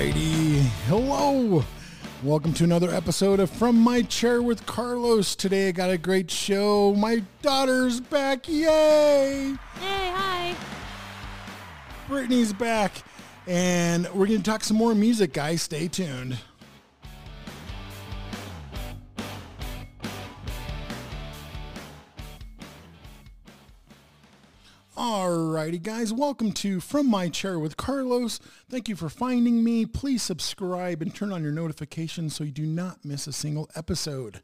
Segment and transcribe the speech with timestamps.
[0.00, 0.62] Alrighty.
[0.86, 1.62] Hello.
[2.22, 5.36] Welcome to another episode of From My Chair with Carlos.
[5.36, 6.94] Today I got a great show.
[6.94, 8.48] My daughter's back.
[8.48, 9.54] Yay!
[9.74, 10.56] Hey, hi.
[12.08, 13.02] Brittany's back.
[13.46, 15.60] And we're going to talk some more music, guys.
[15.60, 16.38] Stay tuned.
[25.00, 28.38] Alrighty, guys, welcome to From My Chair with Carlos.
[28.68, 29.86] Thank you for finding me.
[29.86, 34.42] Please subscribe and turn on your notifications so you do not miss a single episode.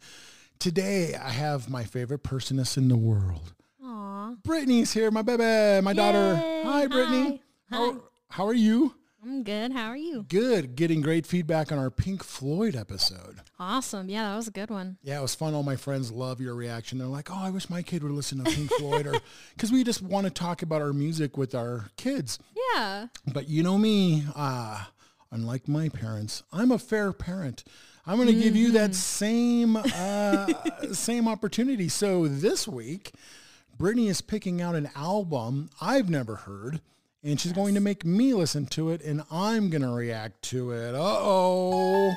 [0.58, 3.52] Today, I have my favorite personess in the world.
[3.84, 4.36] Aw.
[4.42, 6.36] Brittany's here, my baby, my daughter.
[6.64, 7.42] Hi, Brittany.
[7.70, 7.76] Hi.
[7.76, 7.98] How, Hi.
[8.30, 8.94] how are you?
[9.26, 9.72] I'm good.
[9.72, 10.24] How are you?
[10.28, 10.76] Good.
[10.76, 13.40] Getting great feedback on our Pink Floyd episode.
[13.58, 14.08] Awesome.
[14.08, 14.98] Yeah, that was a good one.
[15.02, 15.52] Yeah, it was fun.
[15.52, 16.98] All my friends love your reaction.
[16.98, 19.14] They're like, "Oh, I wish my kid would listen to Pink Floyd," or
[19.54, 22.38] because we just want to talk about our music with our kids.
[22.72, 23.08] Yeah.
[23.32, 24.84] But you know me, uh,
[25.32, 27.64] unlike my parents, I'm a fair parent.
[28.06, 30.46] I'm going to give you that same uh,
[30.92, 31.88] same opportunity.
[31.88, 33.10] So this week,
[33.76, 36.80] Brittany is picking out an album I've never heard,
[37.26, 40.70] and she's going to make me listen to it, and I'm going to react to
[40.70, 40.94] it.
[40.94, 42.14] Uh oh,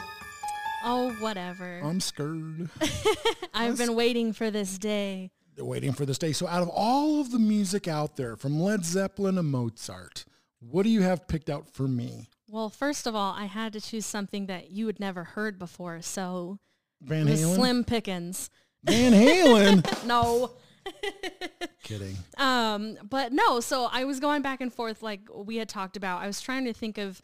[0.84, 1.82] Oh, whatever.
[1.84, 2.70] I'm scared.
[3.54, 5.32] I've been waiting for this day.
[5.58, 6.32] waiting for this day.
[6.32, 10.24] So out of all of the music out there, from Led Zeppelin to Mozart,
[10.60, 12.30] what do you have picked out for me?
[12.48, 16.02] Well, first of all, I had to choose something that you had never heard before,
[16.02, 16.60] so
[17.02, 17.56] Van Halen?
[17.56, 18.50] Slim Pickens.
[18.84, 19.86] Van Halen?
[20.08, 20.52] No.
[21.84, 22.18] Kidding.
[22.38, 26.22] Um, but no, so I was going back and forth like we had talked about.
[26.22, 27.22] I was trying to think of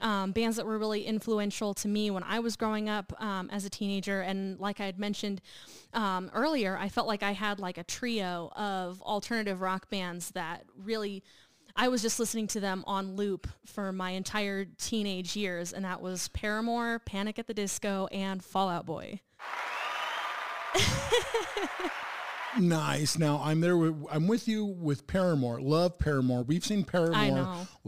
[0.00, 3.64] um, bands that were really influential to me when I was growing up um, as
[3.64, 4.20] a teenager.
[4.20, 5.40] And like I had mentioned
[5.92, 10.64] um, earlier, I felt like I had like a trio of alternative rock bands that
[10.76, 11.22] really
[11.76, 15.72] I was just listening to them on loop for my entire teenage years.
[15.72, 19.20] And that was Paramore, Panic at the Disco, and Fall Out Boy.
[22.58, 23.18] Nice.
[23.18, 23.76] Now I'm there.
[23.76, 25.60] With, I'm with you with Paramore.
[25.60, 26.42] Love Paramore.
[26.42, 27.16] We've seen Paramore.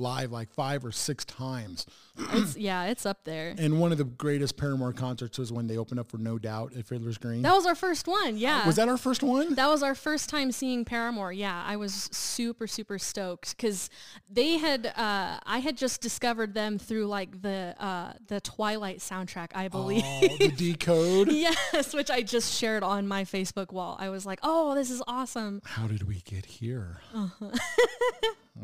[0.01, 1.87] Live like five or six times.
[2.33, 3.55] It's, yeah, it's up there.
[3.61, 6.75] And one of the greatest Paramore concerts was when they opened up for No Doubt
[6.77, 7.43] at Fiddler's Green.
[7.43, 8.37] That was our first one.
[8.37, 8.67] Yeah.
[8.67, 9.55] was that our first one?
[9.55, 11.33] That was our first time seeing Paramore.
[11.33, 13.91] Yeah, I was super, super stoked because
[14.31, 19.49] they had, uh, I had just discovered them through like the uh, the Twilight soundtrack,
[19.55, 20.03] I believe.
[20.05, 21.31] Oh, the decode.
[21.33, 23.97] yes, which I just shared on my Facebook wall.
[24.01, 25.61] I was like, oh, this is awesome.
[25.65, 26.99] How did we get here?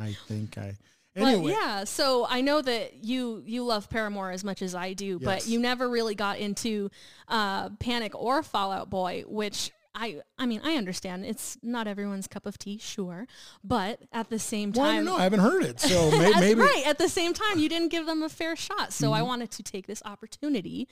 [0.00, 0.76] I think I.
[1.16, 5.18] But yeah, so I know that you you love Paramore as much as I do,
[5.20, 5.24] Yes.
[5.24, 6.90] but you never really got into
[7.28, 12.26] uh, Panic or Fall Out Boy, which I I mean I understand it's not everyone's
[12.26, 13.26] cup of tea, sure,
[13.64, 15.16] but at the same well, I time, don't know.
[15.18, 16.60] I haven't heard it, so may, maybe.
[16.60, 19.14] right at the same time you didn't give them a fair shot so Mm-hmm.
[19.14, 20.86] i wanted to take this opportunity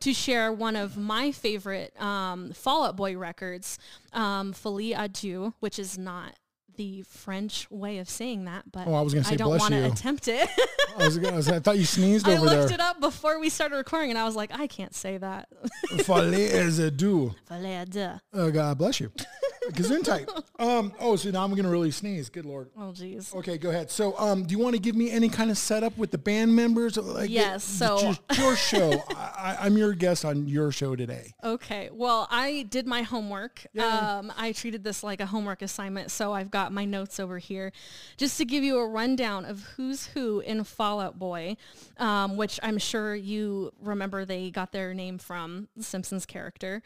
[0.00, 3.78] to share one of my favorite um, fall out boy records
[4.14, 6.32] um, Folie à Deux which is not
[6.76, 9.84] the french way of saying that but Oh, I was gonna say don't want to
[9.86, 10.48] attempt it
[10.98, 12.74] I, was, gonna- I, I thought you sneezed i over looked there.
[12.74, 15.48] it up before we started recording and i was like i can't say that
[15.92, 17.34] is a do.
[17.48, 19.10] Folie à Deux Oh, God bless you.
[19.72, 20.28] Gesundheit.
[20.58, 22.28] Um, oh, so now I'm going to really sneeze.
[22.28, 22.70] Good Lord.
[22.78, 23.90] oh jeez Okay, go ahead.
[23.90, 26.54] So, um, do you want to give me any kind of setup with the band
[26.56, 26.96] members?
[26.96, 29.02] Like, Yes, so- it's your, show.
[29.10, 31.34] I, I'm your guest on your show today.
[31.44, 31.90] Okay.
[31.92, 33.66] Well, I did my homework.
[33.78, 37.72] Um, I treated this like a homework assignment, so I've got my notes over here,
[38.16, 41.56] just to give you a rundown of who's who in Fall Out Boy,
[41.98, 46.82] um, which I'm sure you remember they got their name from the Simpsons character.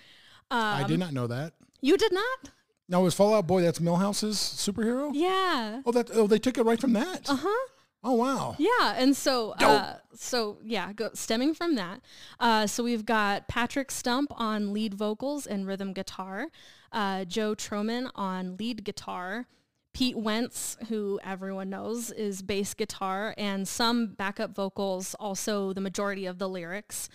[0.50, 1.52] I Um, did not know that.
[1.80, 2.50] You did not?
[2.90, 5.12] Now, it was Fallout Boy that's Milhouse's superhero?
[5.14, 5.80] Yeah.
[5.86, 7.30] Oh, that oh they took it right from that.
[7.30, 7.68] Uh huh.
[8.02, 8.56] Oh wow.
[8.58, 12.00] Yeah, and so uh, so yeah, go, stemming from that,
[12.40, 16.46] uh, so we've got Patrick Stump on lead vocals and rhythm guitar,
[16.92, 19.46] uh, Joe Trohman on lead guitar,
[19.92, 26.24] Pete Wentz, who everyone knows is bass guitar, and some backup vocals, also the majority
[26.24, 27.10] of the lyrics,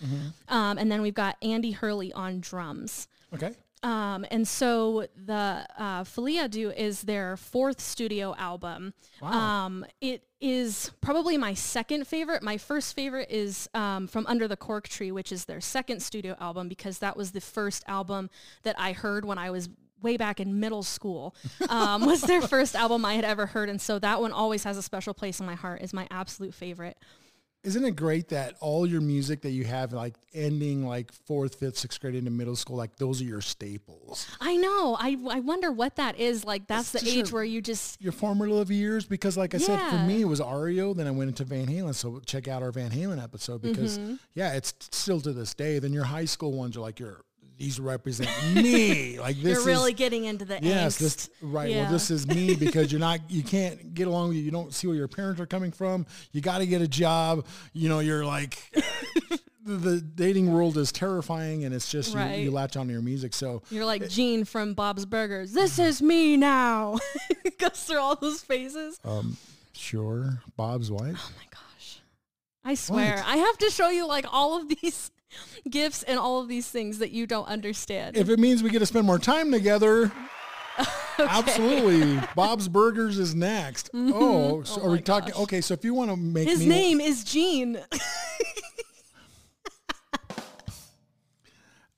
[0.48, 3.08] um, and then we've got Andy Hurley on drums.
[3.34, 3.56] Okay.
[3.82, 8.94] Um, and so the uh, Folie à is their fourth studio album.
[9.22, 12.42] Um, it is probably my second favorite.
[12.42, 16.36] My first favorite is um, from Under the Cork Tree, which is their second studio
[16.40, 18.30] album because that was the first album
[18.62, 19.68] that I heard when I was
[20.02, 21.34] way back in middle school
[21.68, 23.68] um, was their first album I had ever heard.
[23.68, 26.54] And so that one always has a special place in my heart is my absolute
[26.54, 26.96] favorite.
[27.64, 31.76] Isn't it great that all your music that you have like ending like fourth, fifth,
[31.78, 34.26] sixth grade into middle school, like those are your staples.
[34.40, 34.96] I know.
[34.98, 36.44] I, I wonder what that is.
[36.44, 39.58] Like that's It's the age your- where you just Your formative years, because like I
[39.58, 40.94] said, for me it was REO.
[40.94, 41.94] Then I went into Van Halen.
[41.94, 44.14] So check out our Van Halen episode because Mm-hmm.
[44.34, 45.78] yeah, it's still to this day.
[45.78, 47.24] Then your high school ones are like your
[47.58, 49.18] these represent me.
[49.26, 50.98] Like this you're really is getting into the Yes, angst.
[50.98, 51.70] this right.
[51.70, 51.82] Yeah.
[51.84, 54.42] Well, this is me because you're not, you can't get along with you.
[54.44, 56.06] You don't see where your parents are coming from.
[56.32, 57.46] You got to get a job.
[57.72, 58.58] You know, you're like,
[59.64, 62.38] the, dating world is terrifying, and it's just you, Right.
[62.40, 63.34] you latch onto your music.
[63.34, 65.52] So You're like Gene from Bob's Burgers.
[65.52, 66.98] This is me now.
[67.58, 68.98] Goes through all those phases.
[69.04, 69.36] um,
[69.72, 71.18] sure, Bob's wife.
[71.18, 72.00] Oh my gosh.
[72.64, 73.22] I swear.
[73.26, 75.10] I have to show you like all of these
[75.68, 78.16] gifts and all of these things that you don't understand.
[78.16, 80.12] If it means we get to spend more time together.
[81.18, 82.20] Absolutely.
[82.34, 83.90] Bob's Burgers is next.
[83.92, 84.12] Mm-hmm.
[84.14, 85.32] Oh, oh, so Oh are we talking?
[85.32, 85.42] gosh.
[85.44, 87.78] Okay, so if you want to make His me name is Gene.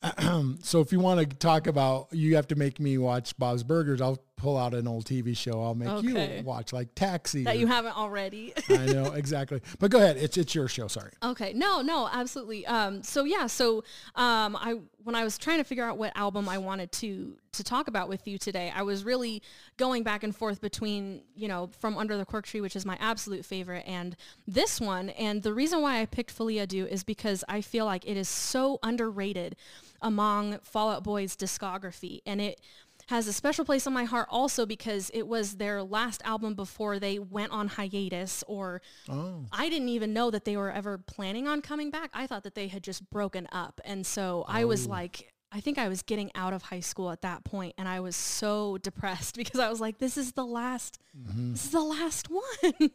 [0.62, 4.00] So if you want to talk about, you have to make me watch Bob's Burgers.
[4.00, 5.62] I'll pull out an old TV show.
[5.62, 6.38] I'll make Okay.
[6.38, 7.44] you watch like Taxi.
[7.44, 8.55] that or- you haven't already.
[8.70, 9.61] I know exactly.
[9.79, 10.17] But go ahead.
[10.17, 10.88] It's it's your show.
[10.88, 11.12] Sorry.
[11.23, 11.52] Okay.
[11.52, 12.67] No, no, absolutely.
[12.67, 16.49] Um, so yeah, so um, I when I was trying to figure out what album
[16.49, 19.43] I wanted to to talk about with you today, I was really
[19.79, 22.96] going back and forth between you know from Under the Cork Tree, which is my
[23.00, 25.11] absolute favorite, and this one.
[25.11, 28.17] And the reason why I picked Folie à Deux is because I feel like it
[28.17, 29.56] is so underrated
[30.00, 32.61] among Fall Out Boy's discography, and it
[33.09, 36.99] has a special place on my heart also because it was their last album before
[36.99, 39.47] they went on hiatus or Oh.
[39.51, 42.11] I didn't even know that they were ever planning on coming back.
[42.15, 43.81] I thought that they had just broken up.
[43.85, 47.23] And so I was like, I think I was getting out of high school at
[47.23, 50.99] that point and I was so depressed because I was like, this is the last,
[51.15, 52.91] this is the last one.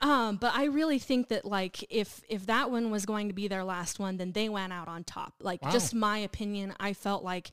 [0.00, 3.46] um, but I really think that like if, if that one was going to be
[3.46, 5.34] their last one, then they went out on top.
[5.40, 5.70] Like Wow.
[5.70, 7.52] just my opinion, I felt like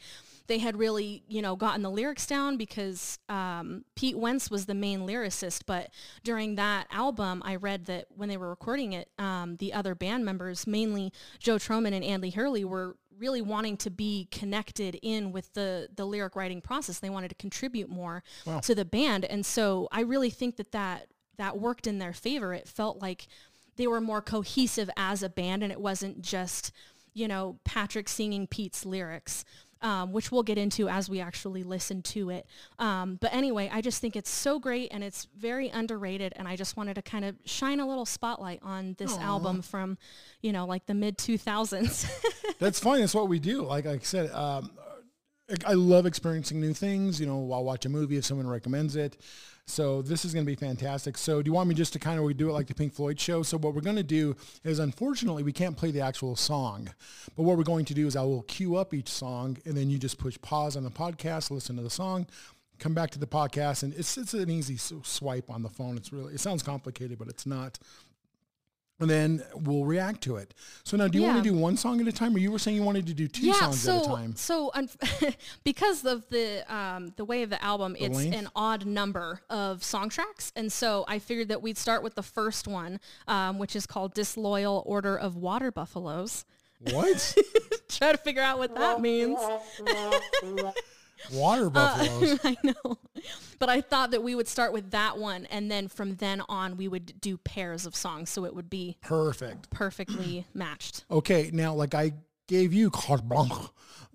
[0.51, 4.75] they had really, you know, gotten the lyrics down because um, Pete Wentz was the
[4.75, 5.61] main lyricist.
[5.65, 5.91] But
[6.25, 10.25] during that album, I read that when they were recording it, um, the other band
[10.25, 15.53] members, mainly Joe Trohman and Andy Hurley, were really wanting to be connected in with
[15.53, 16.99] the the lyric writing process.
[16.99, 18.21] They wanted to contribute more
[18.59, 21.07] to the band, and so I really think that that
[21.37, 22.53] that worked in their favor.
[22.53, 23.29] It felt like
[23.77, 26.73] they were more cohesive as a band, and it wasn't just
[27.13, 29.45] you know Patrick singing Pete's lyrics
[29.81, 32.45] um, which we'll get into as we actually listen to it.
[32.79, 36.33] Um, but anyway, I just think it's so great and it's very underrated.
[36.35, 39.97] And I just wanted to kind of shine a little spotlight on this album from,
[40.41, 42.09] you know, like the mid 2000s.
[42.59, 43.01] That's fine.
[43.01, 43.63] That's what we do.
[43.63, 44.71] Like I said, um,
[45.65, 47.19] I love experiencing new things.
[47.19, 49.17] You know, I'll watch a movie if someone recommends it.
[49.67, 51.17] So this is going to be fantastic.
[51.17, 52.93] So do you want me just to kind of we do it like the Pink
[52.93, 53.43] Floyd show?
[53.43, 56.89] So what we're going to do is, unfortunately, we can't play the actual song,
[57.35, 59.89] but what we're going to do is I will cue up each song, and then
[59.89, 62.27] you just push pause on the podcast, listen to the song,
[62.79, 65.95] come back to the podcast, and it's it's an easy swipe on the phone.
[65.95, 67.79] It's really it sounds complicated, but it's not.
[69.01, 70.53] And then we'll react to it.
[70.83, 72.59] So now, do you want to do one song at a time, or you were
[72.59, 74.35] saying you wanted to do two yeah, songs so at a time?
[74.35, 74.89] so un-
[75.63, 78.37] because of the um, the way of the album, it's length?
[78.37, 82.23] an odd number of song tracks, and so I figured that we'd start with the
[82.23, 86.45] first one, um, which is called "Disloyal Order of Water Buffaloes."
[86.91, 87.35] What?
[87.89, 89.39] Try to figure out what that means.
[91.31, 92.39] Water buffaloes.
[92.43, 92.97] I know.
[93.59, 96.77] But I thought that we would start with that one and then from then on
[96.77, 99.69] we would do pairs of songs so it would be Perfect.
[99.69, 101.05] perfectly matched.
[101.11, 102.13] Okay, now like I
[102.47, 103.53] gave you carte blanche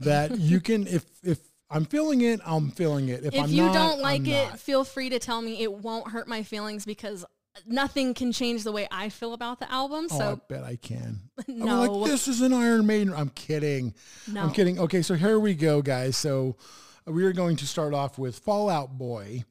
[0.00, 1.38] that you can if if
[1.70, 3.24] I'm feeling it, I'm feeling it.
[3.24, 4.60] If, If you not, don't like I'm it, not.
[4.60, 5.62] feel free to tell me.
[5.62, 7.24] It won't hurt my feelings because
[7.66, 10.06] nothing can change the way I feel about the album.
[10.10, 11.22] Oh, I So bet I can.
[11.48, 11.82] I'm No.
[11.84, 13.12] like, this is an Iron Maiden.
[13.12, 13.94] I'm kidding.
[14.30, 14.42] No.
[14.42, 14.78] I'm kidding.
[14.78, 16.16] Okay, so here we go, guys.
[16.16, 16.62] So uh,
[17.06, 19.44] we are going to start off with Fall Out Boy,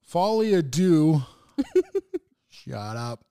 [0.00, 1.22] Folly Ado.
[2.48, 3.24] Shut up.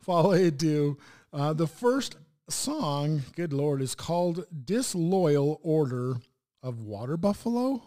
[0.00, 0.96] Folly Ado.
[1.32, 2.16] Uh, the first
[2.48, 6.16] song, good Lord, is called Disloyal Order
[6.62, 7.82] of Water Buffalo.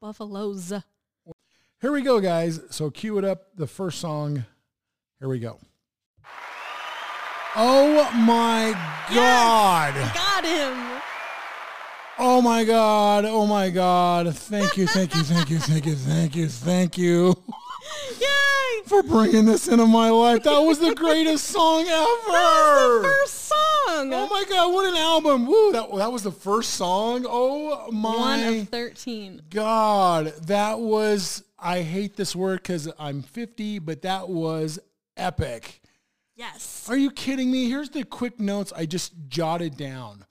[0.00, 0.72] Buffaloes.
[1.80, 2.60] Here we go, guys.
[2.70, 3.54] So cue it up.
[3.54, 4.46] The first song.
[5.18, 5.58] Here we go.
[7.54, 8.72] Oh my
[9.12, 9.94] God.
[10.14, 10.95] Got him.
[12.18, 13.24] Oh my God.
[13.26, 14.34] Oh my God.
[14.34, 14.86] Thank you.
[14.86, 15.22] Thank you.
[15.22, 15.58] Thank you.
[15.58, 15.94] Thank you.
[15.94, 16.48] Thank you.
[16.48, 17.34] Thank you
[18.18, 18.82] Yay.
[18.86, 20.42] for bringing this into my life.
[20.44, 21.92] That was the greatest song ever.
[22.26, 24.12] That was the First song.
[24.14, 24.72] Oh my God.
[24.72, 25.46] What an album.
[25.46, 25.72] Woo.
[25.72, 27.26] That, that was the first song.
[27.28, 29.42] Oh my One of 13.
[29.50, 30.26] God.
[30.46, 34.78] That was, I hate this word because I'm 50, but that was
[35.18, 35.82] epic.
[36.34, 36.86] Yes.
[36.88, 37.68] Are you kidding me?
[37.68, 40.24] Here's the quick notes I just jotted down.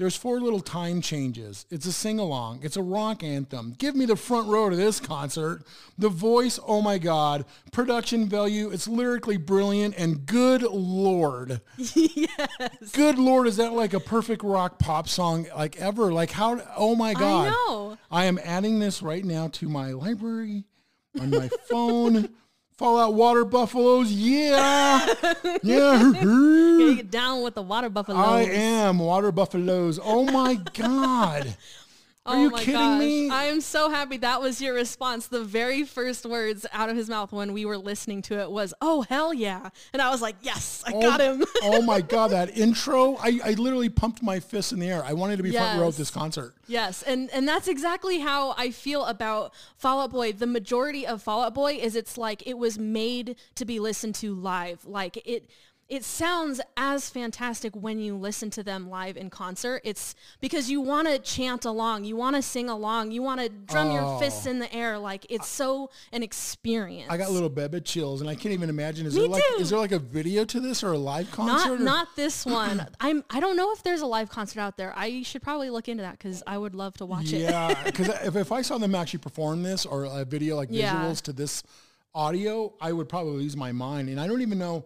[0.00, 1.66] There's four little time changes.
[1.68, 2.60] It's a sing-along.
[2.62, 3.74] It's a rock anthem.
[3.76, 5.62] Give me the front row to this concert.
[5.98, 7.44] The voice, oh my God.
[7.70, 9.94] Production value, it's lyrically brilliant.
[9.98, 11.60] And good Lord.
[11.76, 12.48] yes.
[12.94, 16.10] Good Lord, is that like a perfect rock pop song like ever?
[16.10, 17.48] Like how, oh my God.
[17.48, 17.98] I know.
[18.10, 20.64] I am adding this right now to my library
[21.20, 22.30] on my phone.
[22.80, 25.06] Fallout Water Buffaloes, yeah,
[25.62, 26.12] yeah.
[26.14, 28.18] Get down with the water buffalo.
[28.18, 30.00] I am Water Buffaloes.
[30.02, 31.58] Oh my God.
[32.26, 33.00] Are oh you my kidding gosh.
[33.00, 33.30] me?
[33.30, 35.28] I am so happy that was your response.
[35.28, 38.74] The very first words out of his mouth when we were listening to it was,
[38.82, 39.70] oh, hell yeah.
[39.94, 41.42] And I was like, yes, I oh, got him.
[41.62, 43.16] oh my God, that intro.
[43.16, 45.02] I, I literally pumped my fists in the air.
[45.02, 46.54] I wanted to be front row at this concert.
[46.66, 50.32] Yes, and and that's exactly how I feel about Fall Out Boy.
[50.32, 54.14] The majority of Fall Out Boy is it's like it was made to be listened
[54.16, 54.84] to live.
[54.84, 55.48] Like it
[55.90, 59.82] it sounds as fantastic when you listen to them live in concert.
[59.84, 63.48] It's because you want to chant along, you want to sing along, you want to
[63.48, 64.18] drum your oh.
[64.20, 64.96] fists in the air.
[64.98, 67.08] Like it's so an experience.
[67.10, 67.14] Oh.
[67.14, 69.04] I got little bebe chills, and I can't even imagine.
[69.04, 69.56] Is Me there like too.
[69.62, 71.80] is there like a video to this or a live concert?
[71.80, 72.86] not not this one.
[73.00, 74.92] I'm I don't know if there's a live concert out there.
[74.96, 77.40] I should probably look into that because I would love to watch it.
[77.40, 80.94] Yeah, because if, if I saw them actually perform this or a video like Yeah.
[80.94, 81.64] visuals to this
[82.14, 84.08] audio, I would probably lose my mind.
[84.08, 84.84] And I don't even know.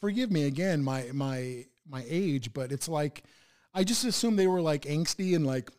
[0.00, 3.24] Forgive me again, my my my age, but it's like
[3.74, 5.70] I just assumed they were like angsty and like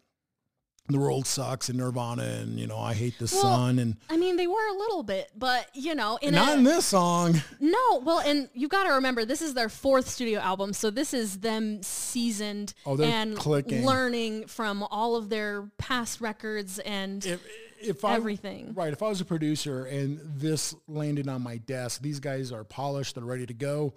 [0.90, 4.18] the world sucks and Nirvana and you know I hate the Well, sun and I
[4.18, 7.42] mean, they were a little bit, but you know, in not a, in this song.
[7.62, 11.14] no, well, and you've got to remember, this is their fourth studio album, so this
[11.14, 13.86] is them seasoned Oh, and clicking.
[13.86, 17.42] learning from all of their past records and If
[17.84, 18.74] if I Everything.
[18.74, 22.64] right, if I was a producer and this landed on my desk, these guys are
[22.64, 23.94] polished, they're ready to go.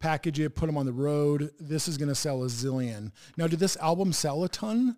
[0.00, 1.52] Package it, put them on the road.
[1.60, 3.12] This is going to sell a zillion.
[3.36, 4.96] Now, did this album sell a ton?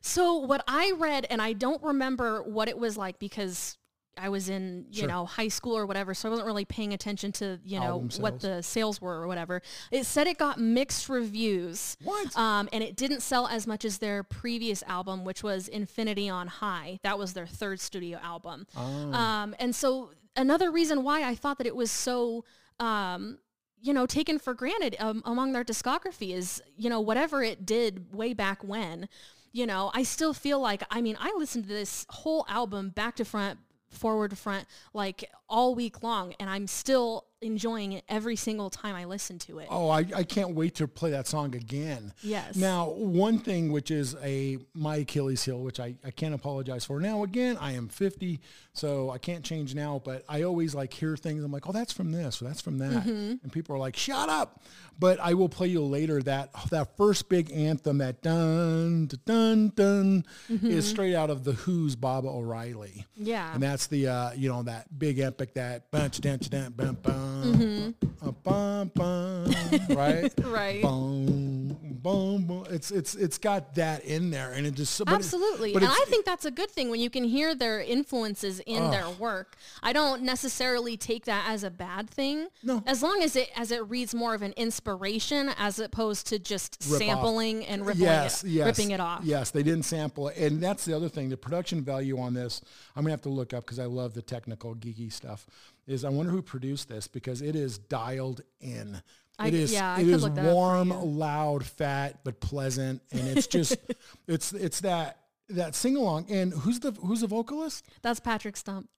[0.00, 3.76] So what I read, and I don't remember what it was like because
[4.18, 5.08] I was in, you Sure.
[5.08, 8.40] know, high school or whatever, so I wasn't really paying attention to, you know, what
[8.40, 9.62] the sales were or whatever.
[9.90, 11.96] It said it got mixed reviews.
[12.02, 12.36] What?
[12.36, 16.46] Um, and it didn't sell as much as their previous album, which was Infinity on
[16.46, 16.98] High.
[17.02, 18.66] That was their third studio album.
[18.76, 19.12] Oh.
[19.12, 22.44] Um, and so another reason why I thought that it was so,
[22.80, 23.38] um,
[23.80, 28.12] you know, taken for granted um, among their discography is, you know, whatever it did
[28.14, 29.08] way back when,
[29.52, 33.16] you know, I still feel like, I mean, I listened to this whole album back
[33.16, 33.58] to front,
[33.96, 39.04] forward front, like all week long, and I'm still enjoying it every single time I
[39.04, 39.68] listen to it.
[39.70, 42.12] Oh, I, I can't wait to play that song again.
[42.22, 42.56] Yes.
[42.56, 46.98] Now, one thing which is a my Achilles heel, which I, I can't apologize for.
[47.00, 48.40] Now, again, I am 50,
[48.72, 51.44] so I can't change now, but I always like hear things.
[51.44, 52.92] I'm like, oh, that's from this, or that's from that.
[53.04, 53.34] Mm-hmm.
[53.42, 54.62] And people are like, shut up.
[54.98, 60.24] But I will play you later that that first big anthem, that dun, dun, dun,
[60.50, 60.66] Mm-hmm.
[60.70, 63.04] is straight out of The Who's Baba O'Riley.
[63.16, 63.52] Yeah.
[63.52, 66.96] And that's the, uh, you know, that big epic, that bunch, dun, dun, bum,
[67.26, 69.44] bum, uh, bum, bum,
[69.96, 70.24] right?
[70.36, 70.52] Mm-hmm.
[70.52, 70.82] Right.
[70.82, 72.66] Boom, boom, boom.
[72.70, 75.72] It's it's it's got that in there, and it just but it- Absolutely.
[75.72, 78.90] but and I think that's a good thing when you can hear their influences in
[78.90, 79.56] their work.
[79.82, 82.48] I don't necessarily take that as a bad thing.
[82.62, 82.82] No.
[82.86, 86.78] As long as it as it reads more of an inspiration as opposed to just
[86.88, 87.06] Rip off.
[87.06, 89.20] sampling and ripping yes, it, yes, ripping it off.
[89.24, 91.28] Yes, they didn't sample it, and that's the other thing.
[91.28, 92.60] The production value on this,
[92.94, 95.46] I'm gonna have to look up because I love the technical geeky stuff.
[95.86, 99.00] Is I wonder who produced this because it is dialed in.
[99.38, 103.02] I- It is yeah, I it is look that up warm, loud, fat, but pleasant,
[103.12, 103.76] and it's just
[104.26, 105.18] it's it's that
[105.50, 106.26] that sing along.
[106.30, 107.86] And who's the who's the vocalist?
[108.02, 108.88] That's Patrick Stump.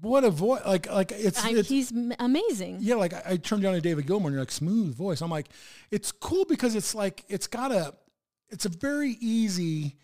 [0.00, 0.62] What a voice!
[0.66, 2.78] Like like it's, I, it's he's amazing.
[2.80, 5.20] yeah, like I, I turned down to David Gilmour and you're like smooth voice.
[5.20, 5.48] I'm like,
[5.90, 7.94] it's cool because it's like it's got a
[8.50, 9.96] it's a very easy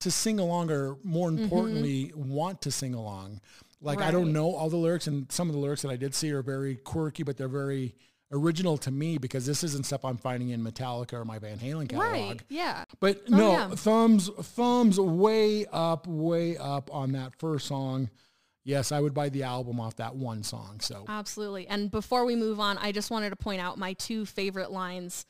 [0.00, 1.44] to sing along or more mm-hmm.
[1.44, 3.40] importantly want to sing along.
[3.80, 6.14] Like I don't know all the lyrics and some of the lyrics that I did
[6.14, 7.94] see are very quirky, but they're very
[8.32, 11.88] original to me because this isn't stuff I'm finding in Metallica or my Van Halen
[11.88, 12.12] catalog.
[12.12, 12.40] Right.
[12.48, 12.84] Yeah.
[13.00, 13.68] But Oh, no, yeah.
[13.70, 18.10] thumbs thumbs way up, way up on that first song.
[18.62, 20.80] Yes, I would buy the album off that one song.
[20.80, 21.66] So Absolutely.
[21.66, 25.24] And before we move on, I just wanted to point out my two favorite lines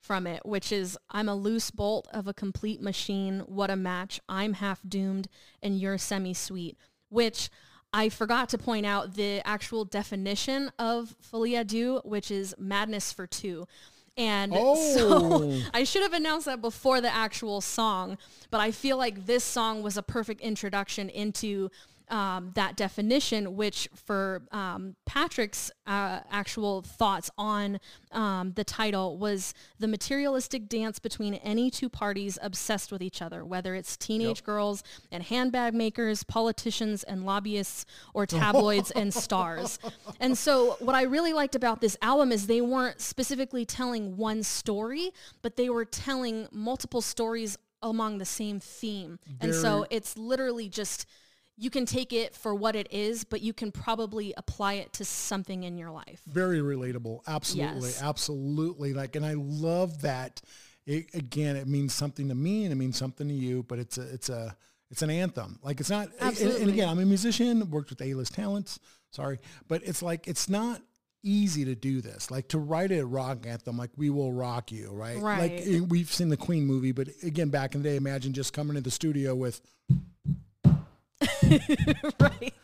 [0.00, 3.40] from it, which is I'm a loose bolt of a complete machine.
[3.46, 4.20] What a match.
[4.28, 5.28] I'm half doomed
[5.62, 6.76] and you're semi-sweet,
[7.08, 7.48] which
[7.96, 13.12] I forgot to point out the actual definition of folie à deux, which is madness
[13.12, 13.68] for two.
[14.16, 14.96] And Oh.
[14.96, 18.18] so I should have announced that before the actual song,
[18.50, 21.70] but I feel like this song was a perfect introduction into
[22.08, 27.80] um, that definition, which for um, Patrick's uh, actual thoughts on
[28.12, 33.44] um, the title was the materialistic dance between any two parties obsessed with each other,
[33.44, 34.44] whether it's teenage yep.
[34.44, 39.78] girls and handbag makers, politicians and lobbyists, or tabloids and stars.
[40.20, 44.42] And so what I really liked about this album is they weren't specifically telling one
[44.42, 45.10] story,
[45.42, 49.18] but they were telling multiple stories along the same theme.
[49.26, 51.06] Very and so it's literally just
[51.56, 55.04] you can take it for what it is, but you can probably apply it to
[55.04, 56.20] something in your life.
[56.26, 57.20] Very relatable.
[57.26, 57.90] Absolutely.
[57.90, 58.02] Yes.
[58.02, 58.92] Absolutely.
[58.92, 60.42] Like, and I love that.
[60.86, 63.98] It, again, it means something to me and it means something to you, but it's
[63.98, 64.56] a, it's a,
[64.90, 65.58] it's an anthem.
[65.62, 68.78] Like it's not, and, and again, I'm a musician, worked with A-list talents,
[69.10, 70.82] sorry, but it's like, it's not
[71.24, 72.30] easy to do this.
[72.30, 75.18] Like to write a rock anthem, like "We Will Rock You," right?
[75.18, 75.66] Right.
[75.66, 78.74] Like we've seen the Queen movie, but again, back in the day, imagine just coming
[78.74, 79.62] to the studio with
[82.20, 82.54] right.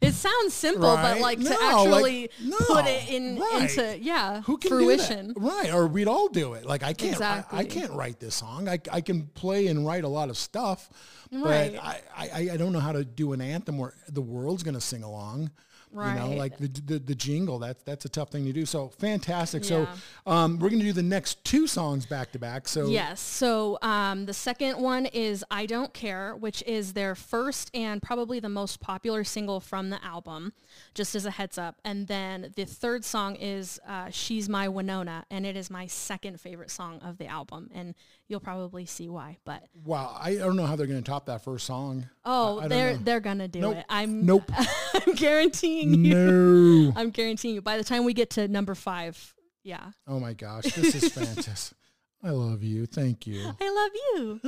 [0.00, 1.14] It sounds simple, right?
[1.14, 3.70] but like no, to actually like, no, put it in right.
[3.70, 5.72] into yeah Who can fruition, right?
[5.72, 6.64] Or we'd all do it.
[6.64, 7.58] Like I can't, exactly.
[7.58, 8.66] I, I, can't write this song.
[8.66, 10.88] I, I can play and write a lot of stuff,
[11.30, 11.72] right.
[11.74, 14.74] but I, I I don't know how to do an anthem where the world's going
[14.74, 15.50] to sing along.
[15.92, 16.14] Right.
[16.14, 17.58] You know, like the, the, the jingle.
[17.58, 18.64] That's that's a tough thing to do.
[18.64, 19.64] So fantastic.
[19.64, 19.68] Yeah.
[19.68, 19.88] So
[20.30, 22.68] um, we're gonna do the next two songs back to back.
[22.68, 23.20] So yes.
[23.20, 28.38] So um, the second one is "I Don't Care," which is their first and probably
[28.38, 30.52] the most popular single from the album.
[30.94, 31.76] Just as a heads up.
[31.84, 36.40] And then the third song is uh, "She's My Winona," and it is my second
[36.40, 37.68] favorite song of the album.
[37.74, 37.96] And
[38.30, 39.38] you'll probably see why.
[39.44, 42.08] But wow, I don't know how they're gonna top that first song.
[42.24, 43.76] Oh, I, I they're they're gonna do nope.
[43.76, 43.84] it.
[43.88, 44.50] I'm nope.
[44.94, 46.14] I'm guaranteeing you.
[46.14, 46.92] No.
[46.96, 47.60] I'm guaranteeing you.
[47.60, 49.34] By the time we get to number five,
[49.64, 49.90] yeah.
[50.06, 51.76] Oh my gosh, this is fantastic.
[52.22, 52.86] I love you.
[52.86, 53.50] Thank you.
[53.60, 53.90] I
[54.22, 54.42] love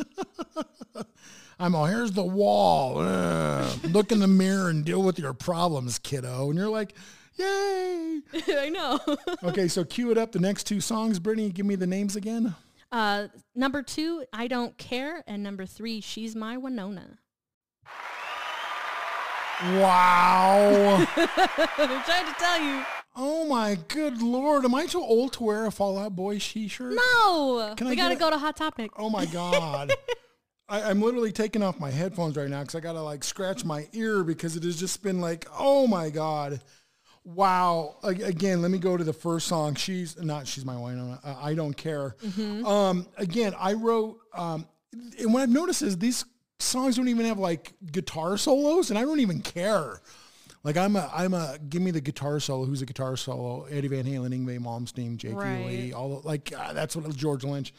[0.94, 1.04] you.
[1.58, 2.96] I'm all, here's the wall.
[3.84, 6.50] Look in the mirror and deal with your problems, kiddo.
[6.50, 6.92] And you're like,
[7.36, 8.20] yay.
[8.34, 9.00] I know.
[9.42, 10.32] okay, so cue it up.
[10.32, 12.54] The next two songs, Brittany, give me the names again.
[12.92, 15.24] Uh, number two, I Don't Care.
[15.26, 17.18] And number three, She's My Winona.
[19.62, 21.06] Wow.
[21.16, 22.84] I'm trying to tell you.
[23.14, 24.64] Oh my good lord.
[24.64, 26.94] Am I too old to wear a Fall Out Boy t-shirt?
[26.94, 27.74] No.
[27.76, 28.90] Can we got to go to Hot Topic.
[28.96, 29.92] Oh my God.
[30.68, 33.64] I, am literally taking off my headphones right now because I got to like scratch
[33.64, 36.60] my ear because it has just been like, oh my God.
[37.24, 37.96] Wow.
[38.02, 39.74] Again, let me go to the first song.
[39.74, 40.98] She's not, she's my wine.
[40.98, 42.16] Uh, I don't care.
[42.24, 42.66] Mm-hmm.
[42.66, 44.66] Um, again, I wrote, um,
[45.18, 46.24] and what I've noticed is these
[46.58, 50.00] songs don't even have like guitar solos, and I don't even care.
[50.64, 52.64] Like I'm a I'm a give me the guitar solo.
[52.64, 53.64] Who's a guitar solo?
[53.64, 55.66] Eddie Van Halen, Yngwie Malmsteen, Jake right.
[55.66, 57.74] Lee, all like uh, that's what George Lynch.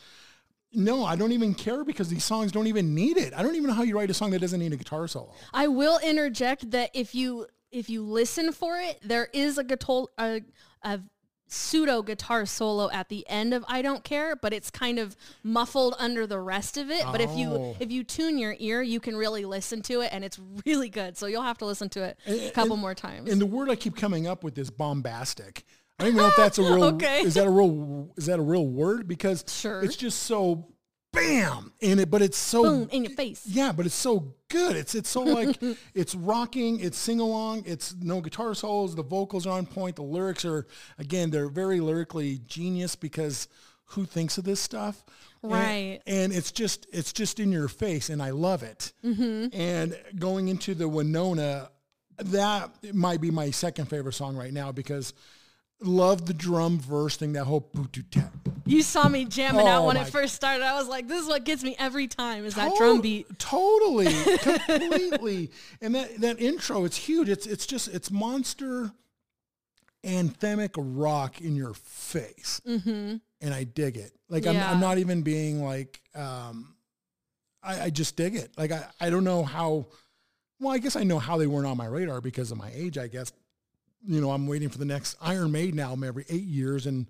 [0.74, 3.34] No, I don't even care because these songs don't even need it.
[3.36, 5.32] I don't even know how you write a song that doesn't need a guitar solo.
[5.54, 10.08] I will interject that if you if you listen for it, there is a guitar
[10.18, 10.42] a,
[10.84, 11.02] a
[11.48, 15.96] pseudo guitar solo at the end of I don't care, but it's kind of muffled
[16.00, 17.04] under the rest of it.
[17.12, 17.76] But if you oh.
[17.80, 21.18] if you tune your ear, you can really listen to it and it's really good.
[21.18, 23.32] So you'll have to listen to it a couple more times.
[23.32, 25.64] And the word I keep coming up with is bombastic.
[26.00, 27.22] I don't even know if that's a real okay.
[27.22, 29.84] is that a real is that a real word because sure.
[29.84, 30.73] it's just so
[31.14, 33.44] bam in it, but it's so boom in your face.
[33.46, 34.76] Yeah, but it's so good.
[34.76, 35.58] It's it's so like
[35.94, 36.80] it's rocking.
[36.82, 37.64] It's sing along.
[37.66, 38.96] It's no guitar solos.
[38.96, 39.96] The vocals are on point.
[39.96, 43.48] The lyrics are again they're very lyrically genius because
[43.86, 45.06] who thinks of this stuff?
[45.42, 46.02] Right.
[46.06, 48.92] And, and it's just it's just in your face, and I love it.
[49.06, 49.48] Mm-hmm.
[49.58, 51.70] And going into the Winona,
[52.18, 55.14] that might be my second favorite song right now because
[55.86, 58.22] love the drum verse thing, that whole boot to t
[58.66, 60.64] You saw me jamming oh out when it first started.
[60.64, 63.28] I was like, this is what gets me every time is that drum beat.
[63.40, 64.06] Totally.
[64.38, 65.52] completely.
[65.82, 67.30] And that, that intro, it's huge.
[67.30, 68.92] It's it's just it's monster
[70.04, 72.62] anthemic rock in your face.
[72.68, 73.18] Mm-hmm.
[73.42, 74.14] And I dig it.
[74.30, 74.52] Like yeah.
[74.52, 76.76] I'm I'm not even being like um
[77.62, 78.52] I, I just dig it.
[78.58, 79.88] Like I, I don't know how
[80.60, 82.98] well, I guess I know how they weren't on my radar because of my age,
[82.98, 83.34] I guess
[84.06, 87.08] you know, I'm waiting for the next Iron Maiden album every eight years, and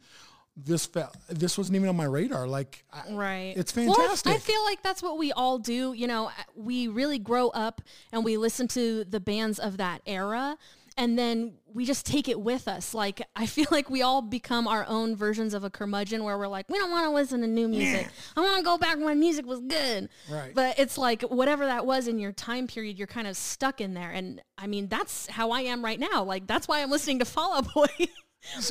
[0.55, 2.47] this felt this wasn't even on my radar.
[2.47, 4.25] Like, right, it's fantastic.
[4.25, 5.93] Well, I feel like that's what we all do.
[5.93, 10.57] You know, we really grow up and we listen to the bands of that era
[10.97, 12.93] and then we just take it with us.
[12.93, 16.47] Like I feel like we all become our own versions of a curmudgeon where we're
[16.47, 18.07] like, we don't want to listen to new music.
[18.35, 20.09] I want to go back when music was good.
[20.29, 20.53] Right.
[20.53, 23.93] But it's like whatever that was in your time period, you're kind of stuck in
[23.93, 24.11] there.
[24.11, 26.23] And I mean, that's how I am right now.
[26.23, 27.87] Like that's why I'm listening to Fall Out Boy.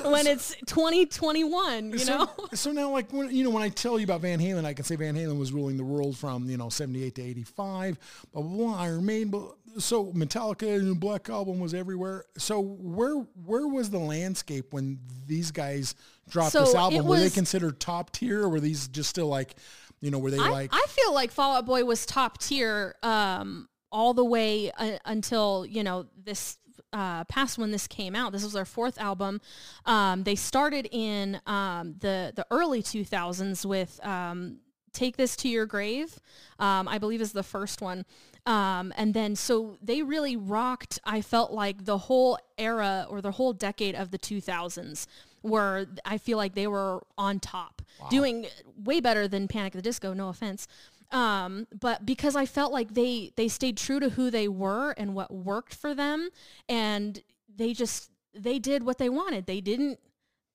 [0.04, 2.30] when it's 2021, you so, know?
[2.52, 4.84] so now like when you know when I tell you about Van Halen, I can
[4.84, 7.98] say Van Halen was ruling the world from you know 78 to 85,
[8.32, 8.82] blah blah blah.
[8.82, 12.24] Iron Maiden, so Metallica and Black Album was everywhere.
[12.36, 15.94] So where where was the landscape when these guys
[16.28, 17.06] dropped So this album?
[17.06, 19.54] were they considered top tier, or were these just still like,
[20.00, 20.70] you know, were they I, like?
[20.72, 25.66] I feel like Fall Out Boy was top tier um, all the way uh, until,
[25.66, 26.58] you know, this
[26.92, 28.32] uh, past when this came out.
[28.32, 29.40] This was their fourth album.
[29.86, 34.58] Um, they started in um, the, the early 2000s with um,
[34.92, 36.20] Take This to Your Grave,
[36.58, 38.04] um, I believe is the first one.
[38.44, 43.30] Um, and then so they really rocked, I felt like the whole era or the
[43.32, 45.06] whole decade of the 2000s
[45.42, 48.46] where I feel like they were on top, doing
[48.84, 50.66] way better than Panic at the Disco, no offense.
[51.12, 55.14] Um, but because I felt like they they stayed true to who they were and
[55.14, 56.30] what worked for them,
[56.68, 57.22] and
[57.54, 59.46] they just they did what they wanted.
[59.46, 59.98] They didn't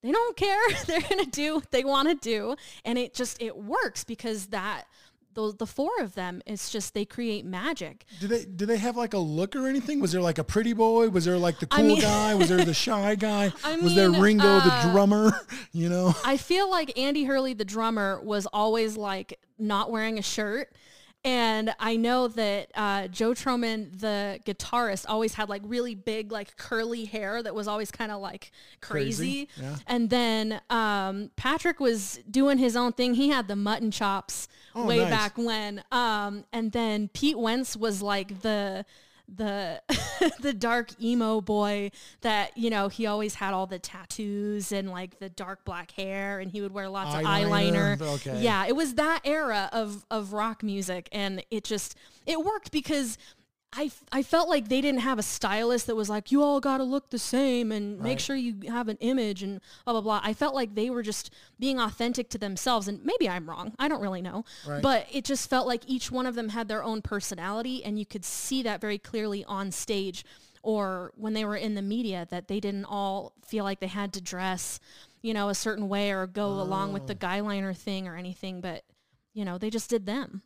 [0.03, 0.61] they don't care.
[0.85, 4.85] They're gonna do what they want to do, and it just it works because that
[5.37, 8.05] the the four of them, it's just they create magic.
[8.19, 9.99] Did they did they have like a look or anything?
[10.01, 11.09] Was there like a pretty boy?
[11.09, 12.33] Was there like the I cool mean- guy?
[12.33, 13.53] Was there the shy guy?
[13.63, 15.31] I was there mean, Ringo the uh, drummer?
[15.73, 20.23] You know, I feel like Andy Hurley, the drummer, was always like not wearing a
[20.23, 20.73] shirt.
[21.27, 26.55] And I know that uh, Joe Trohman, the guitarist, always had like really big, like
[26.55, 29.47] curly hair that was always kind of like crazy.
[29.47, 29.75] Crazy, yeah.
[29.87, 33.15] And then um, Patrick was doing his own thing.
[33.15, 35.09] He had the mutton chops Oh, way nice.
[35.09, 35.83] back when.
[35.91, 38.85] Um, and then Pete Wentz was like the
[39.33, 39.81] the
[40.39, 45.19] the dark emo boy that you know he always had all the tattoos and like
[45.19, 48.41] the dark black hair and he would wear lots Eyeliner, of eyeliner okay.
[48.41, 53.17] yeah it was that era of of rock music and it just it worked because
[53.73, 56.77] I, I felt like they didn't have a stylist that was like you all got
[56.77, 60.21] to look the same and make sure you have an image and blah blah blah.
[60.23, 63.73] I felt like they were just being authentic to themselves and maybe I'm wrong.
[63.77, 64.45] I don't really know.
[64.65, 64.81] Right.
[64.81, 68.05] But it just felt like each one of them had their own personality and you
[68.05, 70.23] could see that very clearly on stage
[70.63, 74.11] or when they were in the media that they didn't all feel like they had
[74.13, 74.79] to dress,
[75.21, 77.17] you know, a certain way or go along with the Oh.
[77.17, 78.83] guyliner thing or anything, but
[79.33, 80.41] you know, they just did them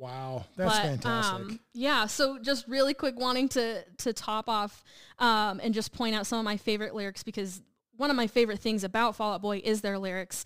[0.00, 1.34] wow, that's but, fantastic.
[1.34, 2.06] Um, yeah.
[2.06, 4.82] So just really quick, wanting to to top off
[5.18, 7.62] um, and just point out some of my favorite lyrics because
[7.96, 10.44] one of my favorite things about Fall Out Boy is their lyrics.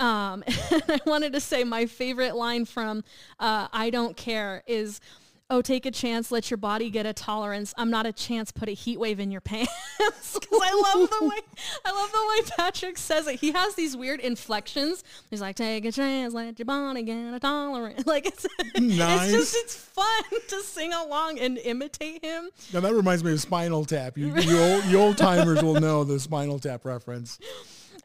[0.00, 3.04] Um, and I wanted to say my favorite line from
[3.38, 5.00] uh, "I Don't Care" is.
[5.50, 6.32] Oh, take a chance.
[6.32, 7.74] Let your body get a tolerance.
[7.76, 8.50] I'm not a chance.
[8.50, 9.70] Put a heat wave in your pants.
[10.34, 11.36] Because I love the way
[11.84, 13.38] I love the way Patrick says it.
[13.40, 15.04] He has these weird inflections.
[15.30, 16.34] He's like, take a chance.
[16.34, 18.04] Let your body get a tolerance.
[18.06, 18.44] Like it's
[18.76, 19.32] Nice.
[19.32, 22.50] it's just it's fun to sing along and imitate him.
[22.72, 24.18] Now that reminds me of Spinal Tap.
[24.18, 27.38] You, you old, you old timers will know the Spinal Tap reference.